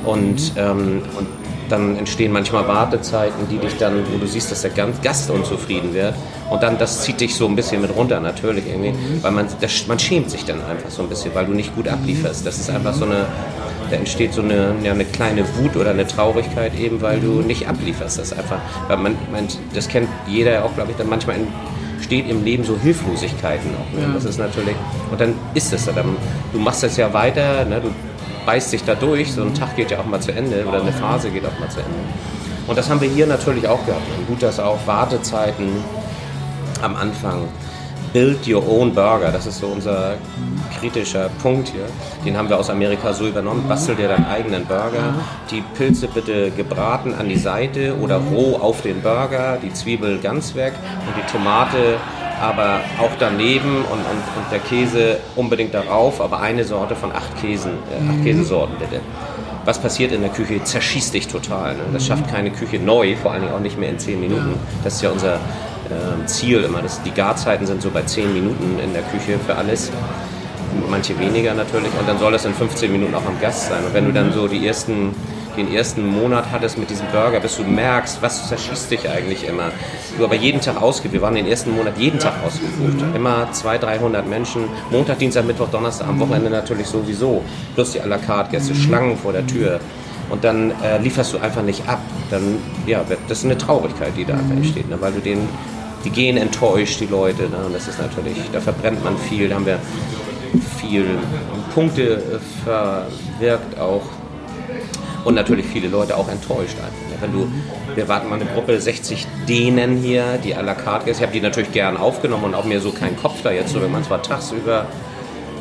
[0.05, 1.27] Und, ähm, und
[1.73, 6.13] dann entstehen manchmal Wartezeiten, die dich dann, wo du siehst, dass der Gast unzufrieden wird.
[6.49, 8.91] Und dann, das zieht dich so ein bisschen mit runter, natürlich irgendwie.
[8.91, 9.23] Mhm.
[9.23, 11.87] Weil man, das, man schämt sich dann einfach so ein bisschen, weil du nicht gut
[11.87, 12.45] ablieferst.
[12.45, 13.25] Das ist einfach so eine,
[13.89, 17.67] da entsteht so eine, ja, eine kleine Wut oder eine Traurigkeit eben, weil du nicht
[17.67, 18.19] ablieferst.
[18.19, 21.37] Das einfach, weil man, man das kennt jeder auch, glaube ich, dann manchmal
[21.95, 23.97] entsteht im Leben so Hilflosigkeiten auch.
[23.97, 24.05] Ne?
[24.05, 24.13] Ja.
[24.13, 24.75] Das ist natürlich,
[25.09, 26.17] und dann ist es dann,
[26.51, 27.81] du machst das ja weiter, ne?
[27.81, 27.89] du
[28.45, 30.91] beißt sich da durch, so ein Tag geht ja auch mal zu Ende oder eine
[30.91, 31.93] Phase geht auch mal zu Ende.
[32.67, 34.03] Und das haben wir hier natürlich auch gehabt.
[34.17, 35.69] Und gut, dass auch Wartezeiten
[36.81, 37.47] am Anfang.
[38.13, 40.17] Build your own burger, das ist so unser
[40.79, 41.85] kritischer Punkt hier.
[42.23, 43.65] Den haben wir aus Amerika so übernommen.
[43.67, 45.15] Bastel dir deinen eigenen Burger.
[45.49, 50.53] Die Pilze bitte gebraten an die Seite oder roh auf den Burger, die Zwiebel ganz
[50.53, 50.73] weg
[51.07, 51.97] und die Tomate
[52.43, 57.39] aber auch daneben und, und, und der Käse unbedingt darauf, aber eine Sorte von acht
[57.41, 58.23] Käsen, äh, acht mhm.
[58.25, 58.99] Käsesorten bitte.
[59.63, 60.61] Was passiert in der Küche?
[60.61, 61.75] Zerschießt dich total.
[61.75, 61.83] Ne?
[61.93, 64.55] Das schafft keine Küche neu, vor allen Dingen auch nicht mehr in zehn Minuten.
[64.83, 66.81] Das ist ja unser äh, Ziel immer.
[66.81, 69.89] Das, die Garzeiten sind so bei zehn Minuten in der Küche für alles.
[70.89, 71.91] Manche weniger natürlich.
[71.97, 73.85] Und dann soll das in 15 Minuten auch am Gast sein.
[73.85, 75.15] Und wenn du dann so die ersten
[75.55, 79.71] den ersten Monat hattest mit diesem Burger, bis du merkst, was zerschießt dich eigentlich immer.
[80.17, 83.03] Du aber jeden Tag ausgebucht, wir waren den ersten Monat jeden Tag ausgebucht.
[83.15, 87.43] Immer 200, 300 Menschen, Montag, Dienstag, Mittwoch, Donnerstag, am Wochenende natürlich sowieso.
[87.75, 89.79] Plus die à la carte Gäste, Schlangen vor der Tür.
[90.29, 91.99] Und dann äh, lieferst du einfach nicht ab.
[92.29, 94.97] Dann, ja, das ist eine Traurigkeit, die da einfach entsteht, ne?
[94.99, 95.47] weil du den,
[96.03, 97.43] die gehen enttäuscht, die Leute.
[97.43, 97.57] Ne?
[97.65, 99.79] Und das ist natürlich, da verbrennt man viel, da haben wir
[100.79, 101.05] viel
[101.73, 102.21] Punkte
[102.63, 104.03] verwirkt auch
[105.23, 107.21] und natürlich viele Leute auch enttäuscht einfach.
[107.21, 107.47] Wenn du,
[107.95, 111.17] wir warten mal eine Gruppe 60 Dänen hier, die à la carte ist.
[111.17, 113.81] Ich habe die natürlich gern aufgenommen und auch mir so keinen Kopf da jetzt, so
[113.81, 114.87] wenn man zwar tagsüber,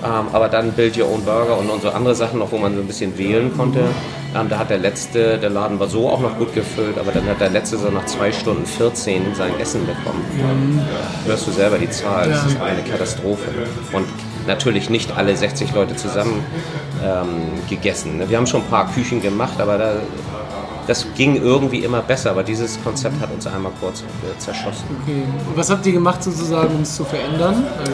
[0.05, 2.75] ähm, aber dann Build Your Own Burger und, und so andere Sachen noch, wo man
[2.75, 3.81] so ein bisschen wählen konnte.
[4.35, 7.27] Ähm, da hat der letzte, der Laden war so auch noch gut gefüllt, aber dann
[7.27, 10.25] hat der letzte so nach 2 Stunden 14 sein Essen bekommen.
[10.35, 10.81] Mhm.
[11.27, 13.48] Hörst du selber die Zahl, das ist eine Katastrophe.
[13.92, 14.07] Und
[14.46, 16.44] natürlich nicht alle 60 Leute zusammen
[17.05, 18.18] ähm, gegessen.
[18.18, 18.28] Ne?
[18.28, 19.92] Wir haben schon ein paar Küchen gemacht, aber da,
[20.87, 22.31] das ging irgendwie immer besser.
[22.31, 24.85] Aber dieses Konzept hat uns einmal kurz äh, zerschossen.
[25.02, 25.22] Okay.
[25.48, 27.64] Und was habt ihr gemacht sozusagen, um es zu verändern?
[27.78, 27.92] Also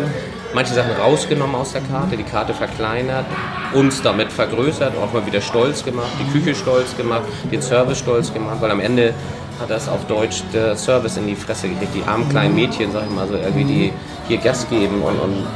[0.55, 3.27] Manche Sachen rausgenommen aus der Karte, die Karte verkleinert,
[3.75, 8.33] uns damit vergrößert, auch mal wieder stolz gemacht, die Küche stolz gemacht, den Service stolz
[8.33, 9.13] gemacht, weil am Ende
[9.61, 11.95] hat das auf Deutsch der Service in die Fresse gekriegt.
[11.95, 13.93] Die armen kleinen Mädchen, sag ich mal so, irgendwie die
[14.27, 15.47] hier Gas geben und, und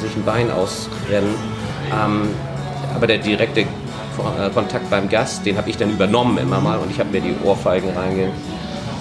[0.00, 1.34] sich ein Bein ausrennen.
[1.92, 2.28] Ähm,
[2.94, 3.66] aber der direkte äh,
[4.52, 7.34] Kontakt beim Gast, den habe ich dann übernommen immer mal und ich habe mir die
[7.44, 8.28] Ohrfeigen reinge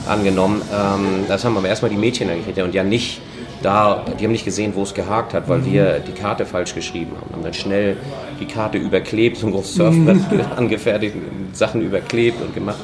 [0.07, 0.61] angenommen.
[0.71, 3.21] Ähm, das haben aber erstmal die Mädchen angekriegt und ja nicht
[3.61, 7.11] da, die haben nicht gesehen, wo es gehakt hat, weil wir die Karte falsch geschrieben
[7.19, 7.33] haben.
[7.33, 7.97] Haben dann schnell
[8.39, 10.21] die Karte überklebt, so ein großes Surfbrett
[10.55, 11.15] angefertigt,
[11.53, 12.79] Sachen überklebt und gemacht,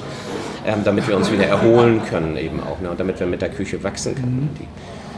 [0.66, 3.50] ähm, damit wir uns wieder erholen können eben auch ne, und damit wir mit der
[3.50, 4.50] Küche wachsen können.
[4.60, 4.68] Die,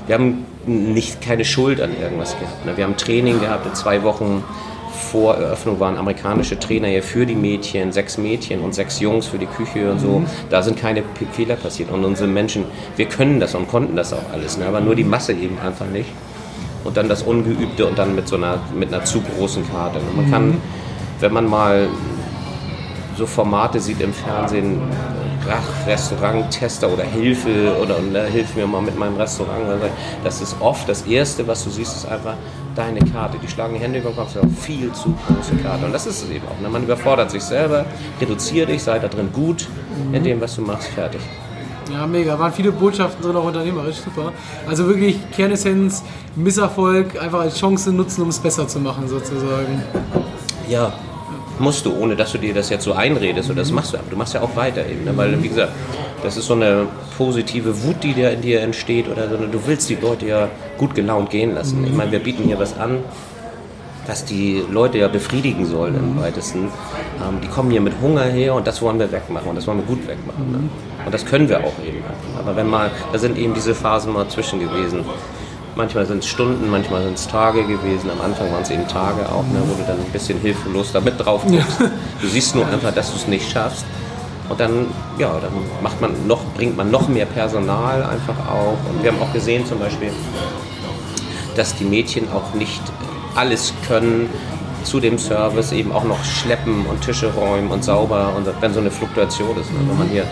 [0.08, 2.66] wir haben nicht, keine Schuld an irgendwas gehabt.
[2.66, 2.76] Ne?
[2.76, 4.44] Wir haben Training gehabt, zwei Wochen
[5.12, 9.38] vor Eröffnung waren amerikanische Trainer hier für die Mädchen, sechs Mädchen und sechs Jungs für
[9.38, 10.20] die Küche und so.
[10.20, 10.26] Mhm.
[10.50, 11.92] Da sind keine Fehler passiert.
[11.92, 12.66] Und unsere Menschen,
[12.96, 14.66] wir können das und konnten das auch alles, ne?
[14.66, 16.10] aber nur die Masse eben einfach nicht.
[16.84, 20.00] Und dann das Ungeübte und dann mit so einer, mit einer zu großen Karte.
[20.00, 20.62] Und man kann, mhm.
[21.20, 21.88] wenn man mal
[23.18, 24.80] so Formate sieht im Fernsehen,
[25.86, 29.64] Restaurant-Tester oder Hilfe oder ne, hilf mir mal mit meinem Restaurant.
[30.24, 32.36] Das ist oft das Erste, was du siehst, ist einfach
[32.76, 33.38] deine Karte.
[33.42, 35.86] Die schlagen die Hände über den Kopf, ist viel zu große Karte.
[35.86, 36.62] Und das ist es eben auch.
[36.62, 36.70] Ne?
[36.70, 37.86] Man überfordert sich selber,
[38.20, 39.68] reduziere dich, sei da drin gut
[40.12, 41.22] in dem, was du machst, fertig.
[41.92, 42.38] Ja, mega.
[42.38, 44.34] Waren viele Botschaften drin, auch unternehmerisch, super.
[44.68, 46.04] Also wirklich Kernessenz,
[46.36, 49.82] Misserfolg einfach als Chance nutzen, um es besser zu machen, sozusagen.
[50.68, 50.94] Ja,
[51.60, 54.10] musst du, ohne dass du dir das jetzt so einredest oder das machst du, aber
[54.10, 55.16] du machst ja auch weiter eben, ne?
[55.16, 55.72] weil wie gesagt,
[56.24, 59.90] das ist so eine positive Wut, die dir in dir entsteht oder so, du willst
[59.90, 61.84] die Leute ja gut gelaunt gehen lassen.
[61.86, 63.00] Ich meine, wir bieten hier was an,
[64.08, 66.70] was die Leute ja befriedigen soll im weitesten.
[67.28, 69.80] Ähm, die kommen hier mit Hunger her und das wollen wir wegmachen und das wollen
[69.80, 70.52] wir gut wegmachen.
[70.52, 70.60] Ne?
[71.06, 72.04] Und das können wir auch eben.
[72.38, 75.04] Aber wenn mal, da sind eben diese Phasen mal zwischen gewesen.
[75.78, 78.10] Manchmal sind es Stunden, manchmal sind es Tage gewesen.
[78.10, 81.24] Am Anfang waren es eben Tage auch, ne, wo du dann ein bisschen hilflos damit
[81.24, 81.80] drauf guckst.
[81.80, 81.92] Ja.
[82.20, 83.86] Du siehst nur einfach, dass du es nicht schaffst.
[84.50, 84.88] Und dann,
[85.20, 85.52] ja, dann
[85.84, 88.78] macht man noch, bringt man noch mehr Personal einfach auch.
[88.90, 90.10] Und wir haben auch gesehen zum Beispiel,
[91.56, 92.82] dass die Mädchen auch nicht
[93.36, 94.32] alles können
[94.84, 98.80] zu dem Service, eben auch noch schleppen und Tische räumen und sauber und wenn so
[98.80, 99.72] eine Fluktuation ist.
[99.72, 99.80] Ne?
[99.88, 100.26] Wenn man hier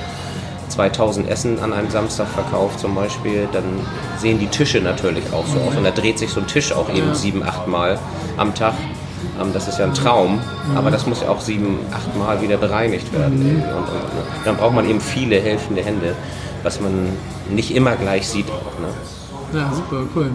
[0.76, 3.64] 2000 Essen an einem Samstag verkauft zum Beispiel, dann
[4.18, 5.76] sehen die Tische natürlich auch so aus.
[5.76, 7.98] Und da dreht sich so ein Tisch auch eben sieben, acht Mal
[8.38, 8.74] am Tag.
[9.42, 10.78] Ähm, das ist ja ein Traum, mhm.
[10.78, 13.40] aber das muss ja auch sieben, acht Mal wieder bereinigt werden.
[13.40, 13.64] Mhm.
[13.64, 16.16] Und, und, und, dann braucht man eben viele helfende Hände,
[16.64, 17.10] was man
[17.50, 18.80] nicht immer gleich sieht auch.
[18.80, 18.90] Ne?
[19.54, 20.32] Ja, super, cool.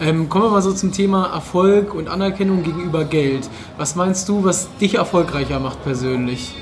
[0.00, 3.48] Ähm, kommen wir mal so zum Thema Erfolg und Anerkennung gegenüber Geld.
[3.76, 6.54] Was meinst du, was dich erfolgreicher macht persönlich?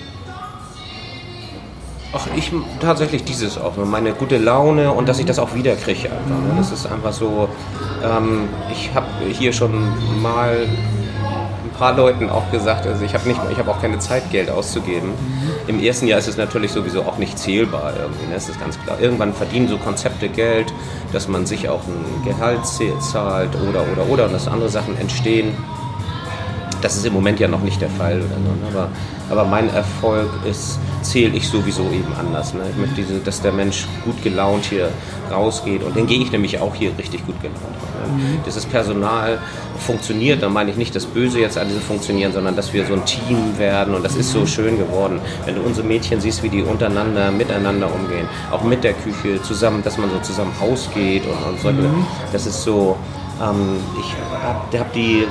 [2.12, 6.10] Ach, ich tatsächlich dieses auch, meine gute Laune und dass ich das auch wiederkriege.
[6.10, 6.54] Einfach, ne?
[6.56, 7.48] Das ist einfach so,
[8.04, 9.88] ähm, ich habe hier schon
[10.20, 10.66] mal
[11.64, 14.50] ein paar Leuten auch gesagt, also ich habe nicht, ich habe auch keine Zeit, Geld
[14.50, 15.10] auszugeben.
[15.68, 18.34] Im ersten Jahr ist es natürlich sowieso auch nicht zählbar irgendwie, ne?
[18.34, 18.98] das ist ganz klar.
[19.00, 20.72] Irgendwann verdienen so Konzepte Geld,
[21.12, 25.56] dass man sich auch ein Gehalt zahlt oder, oder, oder und dass andere Sachen entstehen.
[26.80, 28.16] Das ist im Moment ja noch nicht der Fall.
[28.16, 28.68] Oder so, ne?
[28.72, 28.88] aber,
[29.30, 32.54] aber mein Erfolg ist, zähle ich sowieso eben anders.
[32.54, 32.62] Ne?
[32.70, 34.90] Ich möchte, diese, dass der Mensch gut gelaunt hier
[35.30, 37.60] rausgeht und den gehe ich nämlich auch hier richtig gut gelaunt.
[37.60, 38.12] Ne?
[38.12, 38.38] Mhm.
[38.46, 39.38] Dieses Personal
[39.78, 42.94] funktioniert, da meine ich nicht das Böse jetzt an diesem Funktionieren, sondern dass wir so
[42.94, 45.20] ein Team werden und das ist so schön geworden.
[45.44, 49.82] Wenn du unsere Mädchen siehst, wie die untereinander, miteinander umgehen, auch mit der Küche zusammen,
[49.82, 52.06] dass man so zusammen ausgeht und, und solche, mhm.
[52.32, 52.96] das ist so,
[53.40, 54.14] ähm, ich
[54.44, 55.26] habe hab die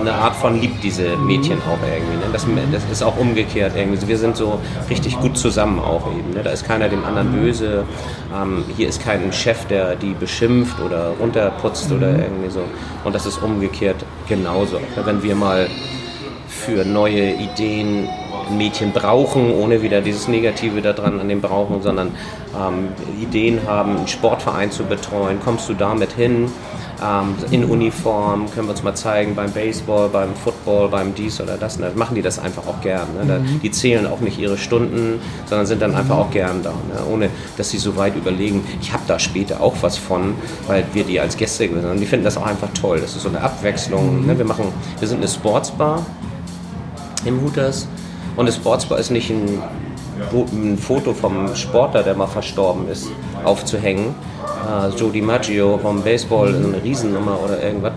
[0.00, 2.16] eine Art von liebt diese Mädchen auch irgendwie.
[2.16, 2.32] Ne?
[2.32, 4.06] Das, das, ist auch umgekehrt irgendwie.
[4.06, 6.30] Wir sind so richtig gut zusammen auch eben.
[6.34, 6.42] Ne?
[6.42, 7.84] Da ist keiner dem anderen böse.
[8.34, 11.96] Ähm, hier ist kein Chef, der die beschimpft oder runterputzt mhm.
[11.96, 12.60] oder irgendwie so.
[13.04, 14.80] Und das ist umgekehrt genauso.
[15.04, 15.68] Wenn wir mal
[16.48, 18.08] für neue Ideen
[18.50, 22.14] Mädchen brauchen, ohne wieder dieses Negative daran an dem brauchen, sondern
[22.58, 22.88] ähm,
[23.20, 26.50] Ideen haben, einen Sportverein zu betreuen, kommst du damit hin?
[27.02, 31.56] Ähm, in Uniform, können wir uns mal zeigen beim Baseball, beim Football, beim dies oder
[31.56, 31.78] das.
[31.78, 33.06] Da machen die das einfach auch gern.
[33.24, 33.38] Ne?
[33.38, 33.60] Mhm.
[33.60, 37.04] Die zählen auch nicht ihre Stunden, sondern sind dann einfach auch gern da, ne?
[37.10, 40.34] ohne dass sie so weit überlegen, ich habe da später auch was von,
[40.66, 41.90] weil wir die als Gäste gewinnen.
[41.90, 43.00] Und die finden das auch einfach toll.
[43.00, 44.20] Das ist so eine Abwechslung.
[44.20, 44.26] Mhm.
[44.26, 44.38] Ne?
[44.38, 44.66] Wir, machen,
[44.98, 46.04] wir sind eine Sportsbar
[47.24, 47.88] im Hooters
[48.36, 49.62] und eine Sportsbar ist nicht ein,
[50.52, 53.08] ein Foto vom Sportler, der mal verstorben ist,
[53.44, 54.14] aufzuhängen,
[54.68, 57.92] äh, Joe DiMaggio vom Baseball, eine Riesennummer oder irgendwas,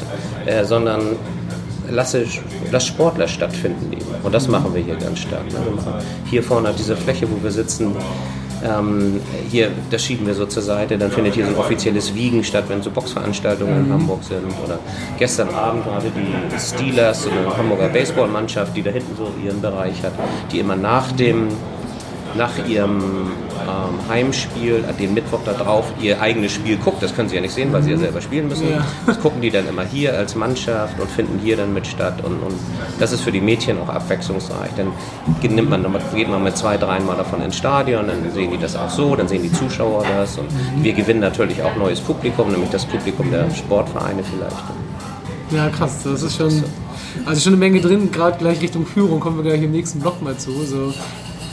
[0.46, 1.02] äh, sondern
[1.90, 2.26] lasse,
[2.72, 4.06] lass Sportler stattfinden eben.
[4.24, 5.46] Und das machen wir hier ganz stark.
[5.52, 5.60] Ne?
[6.30, 7.96] hier vorne diese Fläche, wo wir sitzen,
[8.64, 12.44] ähm, hier, das schieben wir so zur Seite, dann findet hier so ein offizielles Wiegen
[12.44, 13.94] statt, wenn so Boxveranstaltungen in mhm.
[13.94, 14.44] Hamburg sind.
[14.64, 14.80] Oder
[15.18, 20.02] gestern Abend gerade die Steelers, so eine Hamburger Baseballmannschaft, die da hinten so ihren Bereich
[20.04, 20.14] hat,
[20.52, 21.50] die immer nach dem
[22.38, 27.02] nach ihrem ähm, Heimspiel, den Mittwoch da drauf, ihr eigenes Spiel guckt.
[27.02, 28.70] Das können sie ja nicht sehen, weil sie ja selber spielen müssen.
[28.70, 28.86] Ja.
[29.06, 32.24] Das gucken die dann immer hier als Mannschaft und finden hier dann mit statt.
[32.24, 32.56] Und, und
[33.00, 34.72] das ist für die Mädchen auch abwechslungsreich.
[34.76, 34.92] Dann
[35.42, 38.90] nimmt man, geht man mit zwei, dreimal davon ins Stadion, dann sehen die das auch
[38.90, 40.38] so, dann sehen die Zuschauer das.
[40.38, 40.48] Und
[40.82, 44.56] wir gewinnen natürlich auch neues Publikum, nämlich das Publikum der Sportvereine vielleicht.
[45.52, 46.64] Ja, krass, das ist schon,
[47.26, 50.22] also schon eine Menge drin, gerade gleich Richtung Führung, kommen wir gleich im nächsten Block
[50.22, 50.52] mal zu.
[50.64, 50.92] So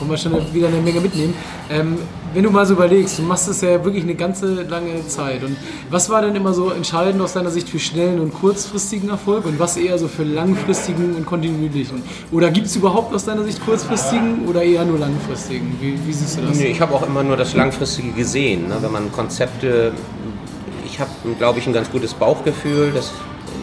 [0.03, 1.35] wollen wir schon wieder eine Menge mitnehmen.
[1.71, 1.99] Ähm,
[2.35, 5.45] wenn du mal so überlegst, du machst es ja wirklich eine ganze lange Zeit.
[5.45, 5.57] Und
[5.91, 9.59] was war denn immer so entscheidend aus deiner Sicht für schnellen und kurzfristigen Erfolg und
[9.59, 12.03] was eher so für langfristigen und kontinuierlichen?
[12.31, 15.77] Oder gibt es überhaupt aus deiner Sicht kurzfristigen oder eher nur langfristigen?
[15.81, 16.57] Wie, wie siehst du das?
[16.57, 18.69] Nee, ich habe auch immer nur das Langfristige gesehen.
[18.69, 18.77] Ne?
[18.81, 19.93] Wenn man Konzepte,
[20.87, 22.93] ich habe, glaube ich, ein ganz gutes Bauchgefühl.
[22.95, 23.13] Das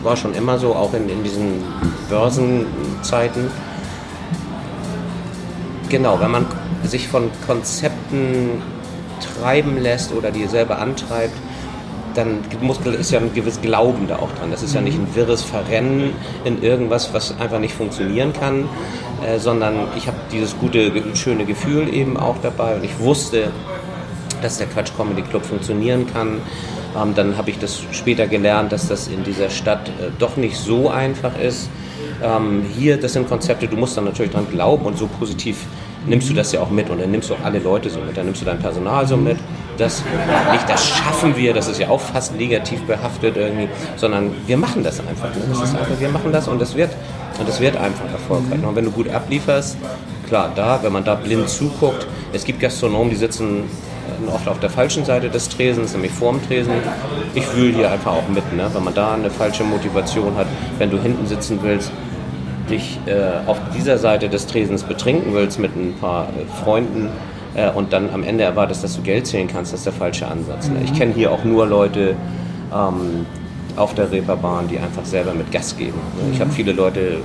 [0.03, 1.63] war schon immer so, auch in, in diesen
[2.09, 3.49] Börsenzeiten
[5.89, 6.45] Genau, wenn man
[6.83, 8.61] sich von Konzepten
[9.19, 11.33] treiben lässt oder die selber antreibt,
[12.13, 14.51] dann muss, ist ja ein gewisses Glauben da auch dran.
[14.51, 16.11] Das ist ja nicht ein wirres Verrennen
[16.43, 18.69] in irgendwas, was einfach nicht funktionieren kann,
[19.25, 23.51] äh, sondern ich habe dieses gute, schöne Gefühl eben auch dabei und ich wusste,
[24.43, 26.41] dass der Quatsch Comedy Club funktionieren kann.
[26.95, 30.57] Ähm, dann habe ich das später gelernt, dass das in dieser Stadt äh, doch nicht
[30.57, 31.69] so einfach ist
[32.23, 35.57] ähm, hier, das sind Konzepte, du musst dann natürlich dran glauben und so positiv
[36.05, 38.25] nimmst du das ja auch mit und dann nimmst du alle Leute so mit, dann
[38.25, 39.37] nimmst du dein Personal so mit.
[39.77, 40.03] Das,
[40.51, 44.83] nicht das schaffen wir, das ist ja auch fast negativ behaftet irgendwie, sondern wir machen
[44.83, 45.33] das einfach.
[45.35, 45.41] Ne?
[45.49, 46.89] Das ist einfach wir machen das und das wird,
[47.39, 48.63] und das wird einfach erfolgreich.
[48.63, 49.77] Und wenn du gut ablieferst,
[50.27, 53.63] klar, da, wenn man da blind zuguckt, es gibt Gastronomen, die sitzen
[54.27, 56.73] äh, oft auf der falschen Seite des Tresens, nämlich vorm Tresen.
[57.33, 58.69] Ich wühle hier einfach auch mit, ne?
[58.73, 61.91] wenn man da eine falsche Motivation hat, wenn du hinten sitzen willst,
[62.69, 67.09] dich äh, auf dieser Seite des Tresens betrinken willst mit ein paar äh, Freunden
[67.55, 70.27] äh, und dann am Ende erwartest, dass du Geld zählen kannst, das ist der falsche
[70.27, 70.69] Ansatz.
[70.69, 70.81] Ne?
[70.83, 72.15] Ich kenne hier auch nur Leute
[72.73, 73.25] ähm,
[73.75, 75.99] auf der Reeperbahn, die einfach selber mit Gas geben.
[76.17, 76.33] Ne?
[76.33, 77.17] Ich habe viele Leute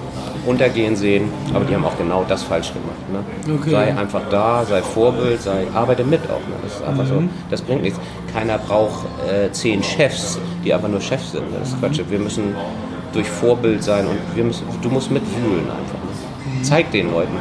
[0.46, 3.12] untergehen sehen, aber die haben auch genau das falsch gemacht.
[3.46, 3.54] Ne?
[3.54, 3.70] Okay.
[3.70, 6.46] Sei einfach da, sei Vorbild, sei, arbeite mit auch.
[6.48, 6.54] Ne?
[6.62, 7.08] Das ist einfach mhm.
[7.08, 7.98] so, das bringt nichts.
[8.32, 11.50] Keiner braucht äh, zehn Chefs, die einfach nur Chefs sind.
[11.50, 11.58] Ne?
[11.60, 12.00] Das ist Quatsch.
[12.08, 12.54] Wir müssen
[13.14, 15.94] durch Vorbild sein und wir müssen, du musst mitwühlen einfach.
[15.94, 16.62] Ne?
[16.62, 17.32] Zeig den Leuten.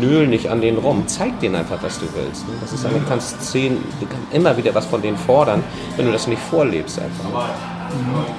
[0.00, 1.04] Nöhl nicht an den rum.
[1.06, 2.46] Zeig denen einfach, was du willst.
[2.46, 2.54] Ne?
[2.60, 5.62] Das ist du kannst zehn, du kannst immer wieder was von denen fordern,
[5.96, 7.50] wenn du das nicht vorlebst einfach.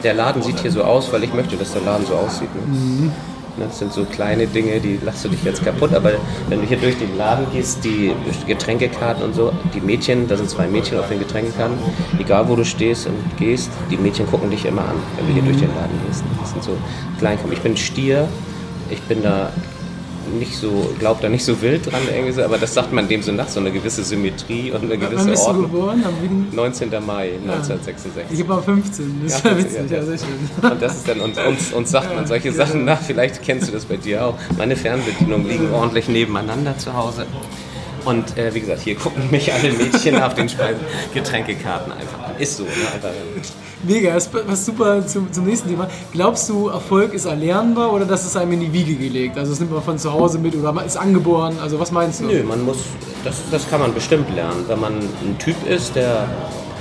[0.03, 2.53] Der Laden sieht hier so aus, weil ich möchte, dass der Laden so aussieht.
[2.55, 2.61] Ne?
[2.67, 3.11] Mhm.
[3.59, 5.93] Das sind so kleine Dinge, die lachst du dich jetzt kaputt.
[5.93, 6.11] Aber
[6.49, 8.13] wenn du hier durch den Laden gehst, die
[8.45, 11.77] Getränkekarten und so, die Mädchen, da sind zwei Mädchen auf den Getränkekarten,
[12.19, 15.43] egal wo du stehst und gehst, die Mädchen gucken dich immer an, wenn du hier
[15.43, 16.23] durch den Laden gehst.
[16.39, 16.71] Das sind so
[17.19, 17.53] Kleinkommen.
[17.53, 18.27] Ich bin Stier,
[18.89, 19.51] ich bin da
[20.27, 23.31] nicht so, glaubt da nicht so wild dran, irgendwie, aber das sagt man dem so
[23.31, 25.63] nach, so eine gewisse Symmetrie und eine gewisse Wann bist Ordnung.
[25.63, 26.03] Du geboren?
[26.51, 26.89] 19.
[27.05, 28.39] Mai 1966.
[28.39, 30.71] Ich war 15, das ja, war witzig, ja, ja, sehr schön.
[30.71, 33.71] Und das ist dann, uns, uns, uns sagt man solche Sachen nach, vielleicht kennst du
[33.71, 34.35] das bei dir auch.
[34.57, 37.25] Meine Fernbedienungen liegen ordentlich nebeneinander zu Hause.
[38.05, 40.49] Und äh, wie gesagt, hier gucken mich alle Mädchen auf den
[41.13, 42.37] Getränkekarten einfach an.
[42.39, 42.69] Ist so, ne?
[42.93, 43.09] Einfach,
[43.83, 45.87] Mega, das passt super zum, zum nächsten Thema.
[46.11, 49.37] Glaubst du, Erfolg ist erlernbar oder dass es einem in die Wiege gelegt?
[49.37, 51.57] Also das nimmt man von zu Hause mit oder ist angeboren?
[51.61, 52.25] Also was meinst du?
[52.25, 52.77] Nö, man muss,
[53.23, 54.65] das, das kann man bestimmt lernen.
[54.67, 56.27] Wenn man ein Typ ist, der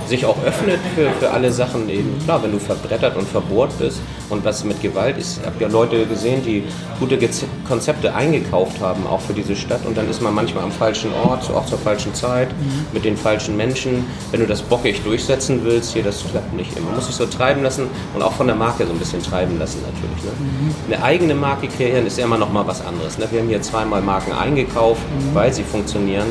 [0.09, 2.19] sich auch öffnet für, für alle Sachen eben.
[2.25, 5.41] Klar, wenn du verbrettert und verbohrt bist und was mit Gewalt ist.
[5.41, 6.65] Ich habe ja Leute gesehen, die
[6.99, 7.19] gute
[7.67, 9.85] Konzepte eingekauft haben, auch für diese Stadt.
[9.87, 12.87] Und dann ist man manchmal am falschen Ort, auch zur falschen Zeit, mhm.
[12.93, 14.05] mit den falschen Menschen.
[14.31, 16.87] Wenn du das bockig durchsetzen willst, hier, das klappt nicht immer.
[16.87, 19.59] Man muss sich so treiben lassen und auch von der Marke so ein bisschen treiben
[19.59, 20.25] lassen natürlich.
[20.25, 20.31] Ne?
[20.39, 20.93] Mhm.
[20.93, 23.19] Eine eigene Marke kreieren ist ja immer noch mal was anderes.
[23.19, 23.27] Ne?
[23.31, 25.35] Wir haben hier zweimal Marken eingekauft, mhm.
[25.35, 26.27] weil sie funktionieren.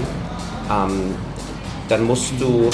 [0.71, 1.15] Ähm,
[1.87, 2.69] dann musst du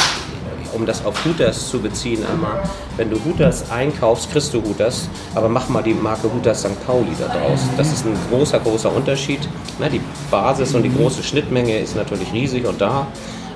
[0.82, 2.64] um das auf Hooters zu beziehen einmal,
[2.98, 6.88] wenn du Hooters einkaufst, kriegst du Hooters, aber mach mal die Marke Hooters St.
[6.88, 7.60] Pauli da draus.
[7.78, 9.48] Das ist ein großer, großer Unterschied.
[9.80, 13.06] Na, die Basis und die große Schnittmenge ist natürlich riesig und da,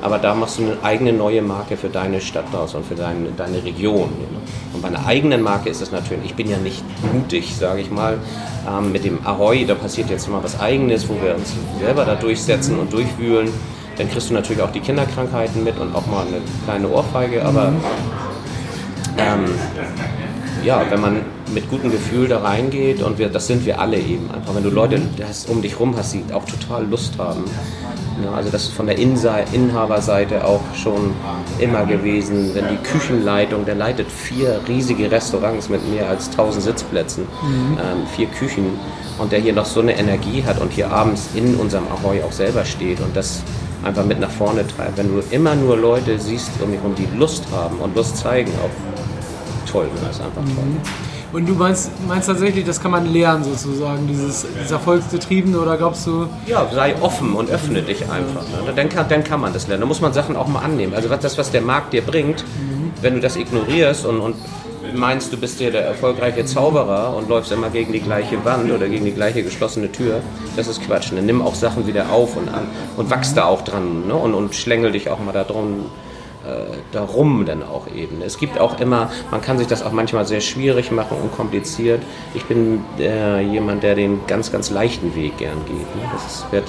[0.03, 3.29] aber da machst du eine eigene neue Marke für deine Stadt draus und für deine,
[3.35, 4.09] deine Region.
[4.71, 7.89] Und bei einer eigenen Marke ist es natürlich, ich bin ja nicht mutig, sage ich
[7.89, 8.19] mal,
[8.69, 12.13] ähm, mit dem Ahoi, da passiert jetzt mal was Eigenes, wo wir uns selber da
[12.13, 13.49] durchsetzen und durchwühlen
[13.97, 17.73] dann kriegst du natürlich auch die Kinderkrankheiten mit und auch mal eine kleine Ohrfeige, aber
[19.17, 19.45] ähm,
[20.63, 21.21] ja, wenn man
[21.53, 24.69] mit gutem Gefühl da reingeht und wir, das sind wir alle eben einfach, wenn du
[24.69, 27.43] Leute hast, um dich rum hast, die auch total Lust haben.
[28.23, 31.13] Ja, also das ist von der Inhaberseite auch schon
[31.59, 37.23] immer gewesen, wenn die Küchenleitung, der leitet vier riesige Restaurants mit mehr als 1000 Sitzplätzen,
[37.23, 37.77] mhm.
[37.77, 38.79] ähm, vier Küchen
[39.17, 42.31] und der hier noch so eine Energie hat und hier abends in unserem Ahoy auch
[42.31, 43.43] selber steht und das
[43.85, 44.97] einfach mit nach vorne treibt.
[44.97, 48.51] Wenn du immer nur Leute siehst um dich herum, die Lust haben und Lust zeigen,
[48.63, 50.65] auch toll, das ist einfach toll.
[50.65, 50.81] Mhm.
[51.33, 56.07] Und du meinst, meinst tatsächlich, das kann man lernen sozusagen, dieses, dieses Erfolgsgetriebene oder glaubst
[56.07, 56.27] du?
[56.45, 58.43] Ja, sei offen und öffne dich einfach.
[58.43, 58.71] Ne?
[58.73, 59.81] Dann, kann, dann kann man das lernen.
[59.81, 60.93] Da muss man Sachen auch mal annehmen.
[60.93, 62.91] Also das, was der Markt dir bringt, mhm.
[63.01, 64.35] wenn du das ignorierst und, und
[64.93, 68.87] meinst, du bist ja der erfolgreiche Zauberer und läufst immer gegen die gleiche Wand oder
[68.87, 70.21] gegen die gleiche geschlossene Tür,
[70.55, 71.11] das ist Quatsch.
[71.13, 72.67] Dann nimm auch Sachen wieder auf und an
[72.97, 74.15] und wachst da auch dran ne?
[74.15, 75.85] und, und schlängel dich auch mal da drum
[76.45, 78.21] äh, darum dann auch eben.
[78.21, 82.03] Es gibt auch immer, man kann sich das auch manchmal sehr schwierig machen und kompliziert.
[82.35, 85.95] Ich bin äh, jemand, der den ganz, ganz leichten Weg gern geht.
[85.95, 86.09] Ne?
[86.13, 86.65] Das wird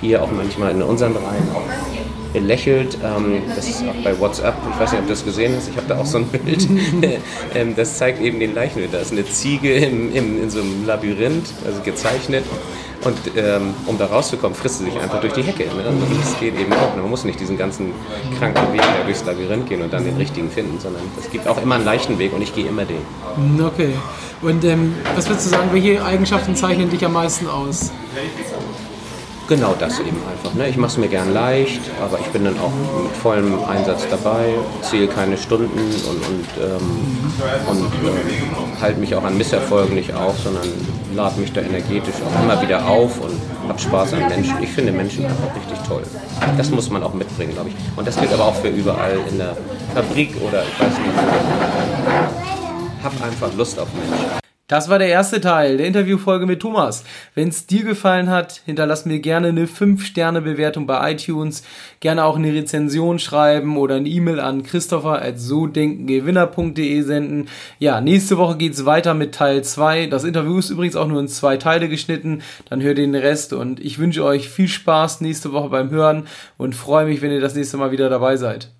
[0.00, 2.98] hier auch manchmal in unseren Reihen auch lächelt.
[3.04, 5.76] Ähm, das ist auch bei WhatsApp, ich weiß nicht, ob du das gesehen hast, ich
[5.76, 6.68] habe da auch so ein Bild.
[7.54, 8.84] ähm, das zeigt eben den Leichnam.
[8.90, 12.44] Da ist eine Ziege im, im, in so einem Labyrinth, also gezeichnet.
[13.04, 15.64] Und ähm, um da rauszukommen, frisst sie sich einfach durch die Hecke.
[15.64, 15.88] Ne?
[15.88, 16.96] Und das geht eben auch.
[16.96, 17.92] Man muss nicht diesen ganzen
[18.38, 21.62] kranken Weg da durchs Labyrinth gehen und dann den richtigen finden, sondern es gibt auch
[21.62, 22.98] immer einen leichten Weg und ich gehe immer den.
[23.64, 23.92] Okay.
[24.42, 27.92] Und ähm, was würdest du sagen, welche Eigenschaften zeichnen dich am meisten aus?
[29.48, 30.52] Genau das eben einfach.
[30.54, 30.68] Ne?
[30.68, 32.70] Ich mache es mir gern leicht, aber ich bin dann auch
[33.02, 39.24] mit vollem Einsatz dabei, zähle keine Stunden und, und, ähm, und äh, halte mich auch
[39.24, 40.68] an Misserfolgen nicht auf, sondern
[41.14, 44.62] lade mich da energetisch auch immer wieder auf und habe Spaß an Menschen.
[44.62, 46.02] Ich finde Menschen einfach richtig toll.
[46.58, 47.74] Das muss man auch mitbringen, glaube ich.
[47.96, 49.56] Und das gilt aber auch für überall in der
[49.94, 51.18] Fabrik oder ich weiß nicht.
[53.02, 54.47] Hab einfach Lust auf Menschen.
[54.68, 57.02] Das war der erste Teil der Interviewfolge mit Thomas.
[57.34, 61.62] Wenn es dir gefallen hat, hinterlass mir gerne eine 5-Sterne-Bewertung bei iTunes,
[62.00, 67.48] gerne auch eine Rezension schreiben oder eine E-Mail an christopher at sodenkengewinner.de senden.
[67.78, 70.08] Ja, nächste Woche geht's weiter mit Teil 2.
[70.08, 72.42] Das Interview ist übrigens auch nur in zwei Teile geschnitten.
[72.68, 76.26] Dann hört den Rest und ich wünsche euch viel Spaß nächste Woche beim Hören
[76.58, 78.70] und freue mich, wenn ihr das nächste Mal wieder dabei seid.